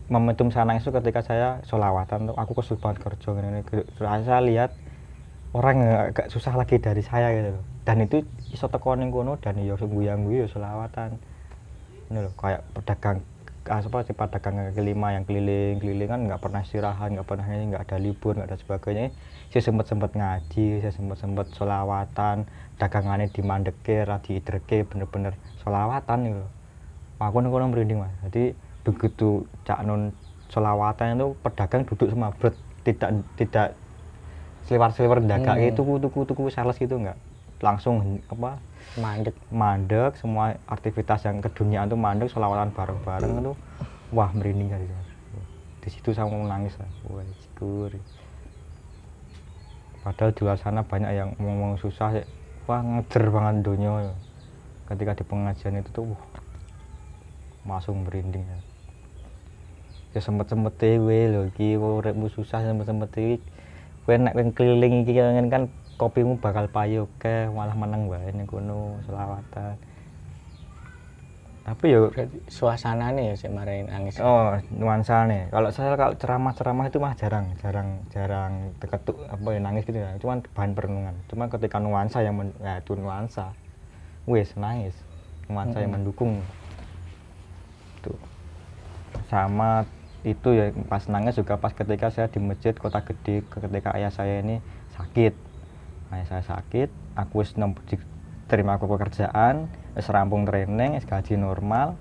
[0.10, 3.84] momentum saya nangis itu ketika saya solawatan tuh aku kesel banget kerja gini, gini.
[3.94, 4.74] Terus saya lihat
[5.54, 5.78] orang
[6.10, 7.66] agak susah lagi dari saya gitu loh.
[7.86, 11.18] Dan itu iso teko ning kono dan ya sing guyang guyu ya solawatan
[12.10, 13.22] ini loh kayak pedagang
[13.70, 17.46] ah, apa sih pedagang kaki lima yang keliling keliling kan nggak pernah istirahat nggak pernah
[17.46, 19.14] ini nggak ada libur nggak ada sebagainya
[19.50, 22.46] saya sempat sempat ngaji saya sempat sempat solawatan
[22.78, 25.34] dagangannya di mandeke di idreke bener-bener
[25.66, 26.48] solawatan
[27.20, 28.16] Wah, aku ning kono merinding mas.
[28.32, 28.56] Jadi
[28.88, 30.16] begitu cak nun
[30.48, 32.56] solawatan itu pedagang duduk semua berat
[32.88, 33.68] tidak tidak
[34.72, 35.68] seliwar-seliwar dagang Hmm.
[35.68, 37.20] itu tuku tuku tuku sales gitu enggak
[37.60, 38.56] langsung apa
[38.96, 39.36] mandek.
[39.52, 43.54] mandek semua aktivitas yang keduniaan tuh mandek selawatan bareng-bareng itu.
[44.16, 45.10] Wah merinding kali Mas.
[45.84, 46.88] di situ saya mau nangis lah.
[47.12, 48.00] wah syukur
[50.10, 52.26] padahal di luar sana banyak yang ngomong susah ya.
[52.66, 54.10] wah ngejer banget dunia
[54.90, 56.22] ketika di pengajian itu tuh wah,
[57.70, 58.60] langsung merinding ya.
[60.18, 63.38] Ya sempet sempet dewe lho iki uripmu susah sempet sempet iki
[64.10, 65.64] kowe nek kowe keliling iki kan kan
[66.02, 69.78] kopimu bakal payu ke malah meneng wae ning kono selawatan
[71.70, 74.18] tapi yo berarti suasananya ya sih marahin nangis.
[74.18, 79.60] Oh nuansa nih kalau saya kalau ceramah-ceramah itu mah jarang jarang jarang deketuk apa ya
[79.62, 80.10] nangis gitu ya.
[80.18, 81.14] Cuman bahan perenungan.
[81.30, 83.54] Cuma ketika nuansa yang men, ya itu nuansa.
[84.26, 84.98] Wes nangis.
[85.46, 86.10] Nuansa yang Mm-mm.
[86.10, 86.42] mendukung.
[88.02, 88.18] Tuh.
[89.30, 89.86] Sama
[90.26, 94.42] itu ya pas nangis juga pas ketika saya di masjid kota gede ketika ayah saya
[94.42, 94.58] ini
[94.98, 95.38] sakit.
[96.10, 97.46] Ayah saya sakit aku
[98.50, 101.96] terima aku pekerjaan wis rampung training wis gaji normal.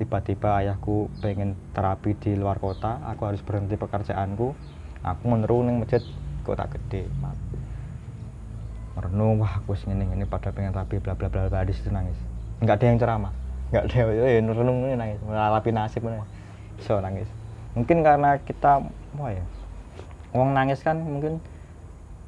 [0.00, 4.56] Tiba-tiba ayahku pengen terapi di luar kota aku harus berhenti pekerjaanku.
[5.02, 6.02] Aku meneru masjid
[6.42, 7.06] kota gede
[8.92, 12.16] merenung wah aku ngene ngene pada pengen terapi bla bla bla bla di situ nangis.
[12.60, 13.32] Nggak ada yang ceramah
[13.72, 13.96] nggak ada
[14.28, 15.18] yang eh, renung ini nangis.
[15.24, 16.20] Melalapi nasib ini
[16.84, 17.28] so nangis.
[17.72, 19.44] Mungkin karena kita apa ya
[20.32, 21.40] Wong nangis kan mungkin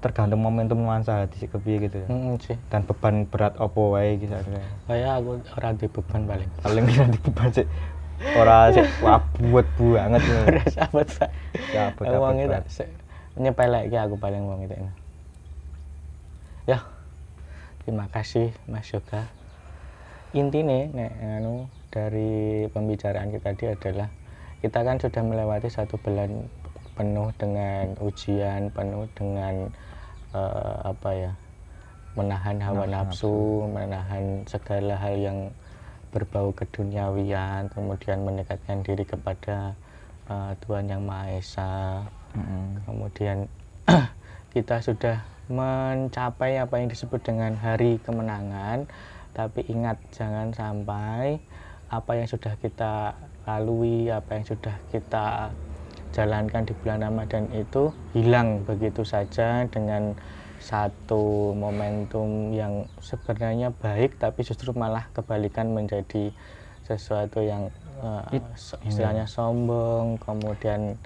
[0.05, 2.09] tergantung momentum nuansa hati si kepiye gitu ya.
[2.12, 2.61] Mm, sih.
[2.68, 4.36] Dan beban berat opo wae gitu
[4.84, 6.48] kayak aku orang di beban paling.
[6.61, 7.66] Paling nanti beban sih.
[8.36, 11.30] Ora sih buat banget ora sahabat pak.
[11.72, 12.64] Sahabat, wong itu berat.
[12.68, 12.92] se-
[13.34, 14.76] nyepelek ki aku paling wong itu
[16.64, 16.80] ya
[17.82, 19.28] terima kasih Mas Yoga.
[20.32, 24.09] Intinya nek anu dari pembicaraan kita tadi adalah
[24.64, 26.48] kita kan sudah melewati satu bulan
[26.96, 29.68] penuh dengan ujian penuh dengan
[30.35, 31.32] eh, apa ya
[32.14, 33.35] menahan hawa Nafsu, nafsu
[33.70, 35.39] menahan segala hal yang
[36.14, 39.74] berbau keduniawian kemudian mendekatkan diri kepada
[40.30, 42.87] eh, Tuhan yang Maha Esa Mm-mm.
[42.87, 43.47] kemudian
[44.55, 48.89] kita sudah mencapai apa yang disebut dengan hari kemenangan
[49.35, 51.43] tapi ingat jangan sampai
[51.91, 53.12] apa yang sudah kita
[53.45, 55.53] lalui apa yang sudah kita
[56.15, 60.15] jalankan di bulan Ramadan itu hilang begitu saja dengan
[60.62, 66.31] satu momentum yang sebenarnya baik tapi justru malah kebalikan menjadi
[66.87, 67.69] sesuatu yang
[68.55, 70.97] so- istilahnya sombong kemudian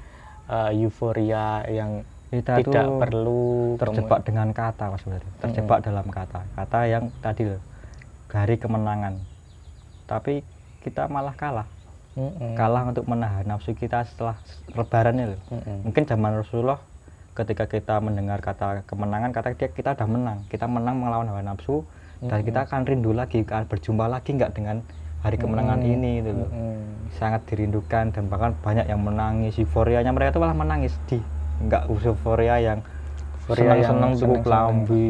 [0.47, 3.45] eh, euforia yang kita tidak tuh perlu
[3.81, 6.45] terjebak dengan kata mas sebenarnya terjebak dalam kata.
[6.53, 7.63] Kata yang tadi loh
[8.29, 9.17] hari kemenangan.
[10.05, 10.45] Tapi
[10.85, 11.69] kita malah kalah
[12.19, 12.55] kemudian- Mm-mm.
[12.55, 14.35] kalah untuk menahan nafsu kita setelah
[14.69, 15.87] lebarannya loh Mm-mm.
[15.87, 16.83] mungkin zaman Rasulullah
[17.33, 21.87] ketika kita mendengar kata kemenangan kata dia kita udah menang kita menang melawan hawa nafsu
[22.19, 22.47] dan Mm-mm.
[22.47, 24.83] kita akan rindu lagi akan berjumpa lagi nggak dengan
[25.19, 25.95] hari kemenangan Mm-mm.
[25.95, 27.15] ini loh Mm-mm.
[27.15, 31.23] sangat dirindukan dan bahkan banyak yang menangis euforianya mereka tuh malah menangis di
[31.59, 32.83] nggak euforia yang
[33.39, 34.45] Euforia senang-senang tuku seneng-seneng.
[34.45, 35.09] kelambi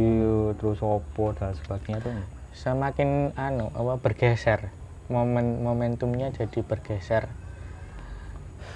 [0.56, 2.14] terus opo dan sebagainya tuh
[2.54, 4.70] semakin anu apa bergeser
[5.08, 7.24] momen momentumnya jadi bergeser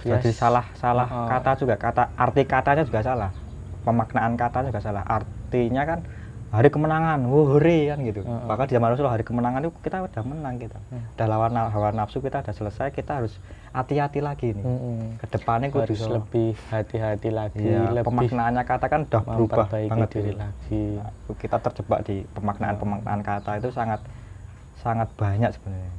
[0.03, 0.35] jadi Yes.
[0.35, 1.29] salah salah Oh.
[1.31, 3.31] kata juga kata arti katanya juga salah
[3.87, 6.01] pemaknaan kata juga salah artinya kan
[6.53, 10.23] hari kemenangan hore kan gitu Oh, bahkan di zaman Rasulullah hari kemenangan itu kita udah
[10.27, 11.05] menang kita Hmm.
[11.17, 13.33] udah lawan hawa nafsu kita udah selesai kita harus
[13.73, 15.17] hati-hati lagi nih Mm-mm.
[15.17, 20.09] ke depannya harus kudu lebih hati-hati lagi Iya, lebih pemaknaannya kata kan udah berubah banget
[20.13, 20.41] diri gitu.
[20.41, 24.03] lagi Nah, kita terjebak di pemaknaan pemaknaan kata itu sangat
[24.77, 25.93] sangat banyak sebenarnya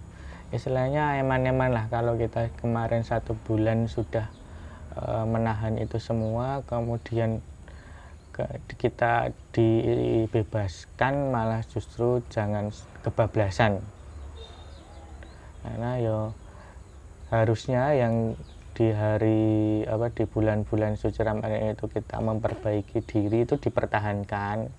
[0.54, 4.30] istilahnya eman-eman lah kalau kita kemarin satu bulan sudah
[4.95, 7.41] eh, menahan itu semua kemudian
[8.34, 12.70] ke- kita dibebaskan malah justru jangan
[13.06, 13.82] kebablasan.
[15.64, 16.34] Karena yo
[17.30, 18.38] harusnya yang
[18.74, 24.70] di hari apa di bulan-bulan suci Ramadan itu kita memperbaiki diri itu dipertahankan.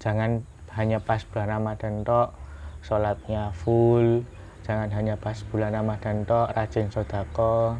[0.00, 0.40] Jangan
[0.72, 2.32] hanya pas bulan Ramadan tok
[2.80, 4.24] sholatnya full
[4.62, 7.76] jangan hanya pas bulan Ramadan tok rajin sodako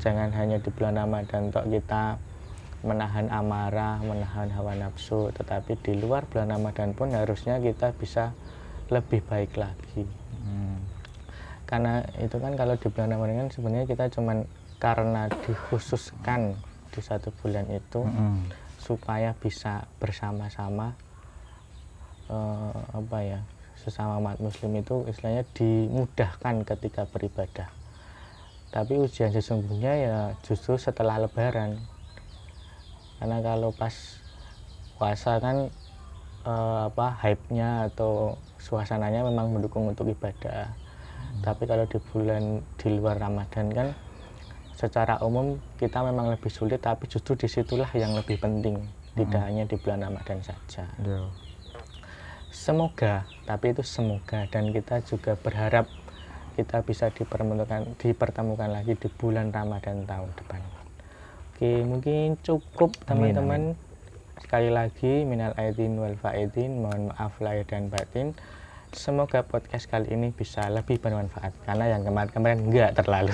[0.00, 2.16] jangan hanya di bulan Ramadan tok kita
[2.82, 8.32] menahan amarah menahan hawa nafsu tetapi di luar bulan Ramadan pun harusnya kita bisa
[8.88, 10.04] lebih baik lagi
[10.42, 10.74] Hmm.
[11.64, 14.42] karena itu kan kalau di bulan Ramadan kan sebenarnya kita cuman
[14.76, 16.58] karena dikhususkan
[16.90, 18.50] di satu bulan itu Mm-mm.
[18.76, 20.98] supaya bisa bersama-sama
[22.26, 23.40] eh, apa ya
[23.82, 27.68] sesama umat muslim itu istilahnya dimudahkan ketika beribadah.
[28.72, 31.76] Tapi ujian sesungguhnya ya justru setelah lebaran.
[33.20, 33.92] Karena kalau pas
[34.96, 35.68] puasa kan
[36.46, 40.72] eh, apa hype-nya atau suasananya memang mendukung untuk ibadah.
[41.42, 43.88] Tapi kalau di bulan di luar Ramadan kan
[44.78, 48.78] secara umum kita memang lebih sulit tapi justru di situlah yang lebih penting.
[49.12, 50.88] Tidak hanya di bulan Ramadan saja.
[51.02, 51.41] Iya.
[52.52, 54.46] Semoga tapi itu semoga.
[54.52, 55.88] Dan kita juga berharap
[56.52, 60.60] kita bisa dipertemukan dipertemukan lagi di bulan Ramadan tahun depan.
[61.52, 63.74] Oke mungkin cukup teman-teman.
[64.42, 68.34] sekali lagi minal aidin wal faidin mohon maaf lahir dan batin.
[68.92, 73.32] Semoga podcast kali ini bisa lebih bermanfaat karena yang kemarin-kemarin enggak terlalu.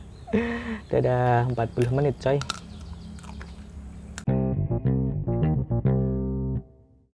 [0.90, 2.40] Dadah 40 menit coy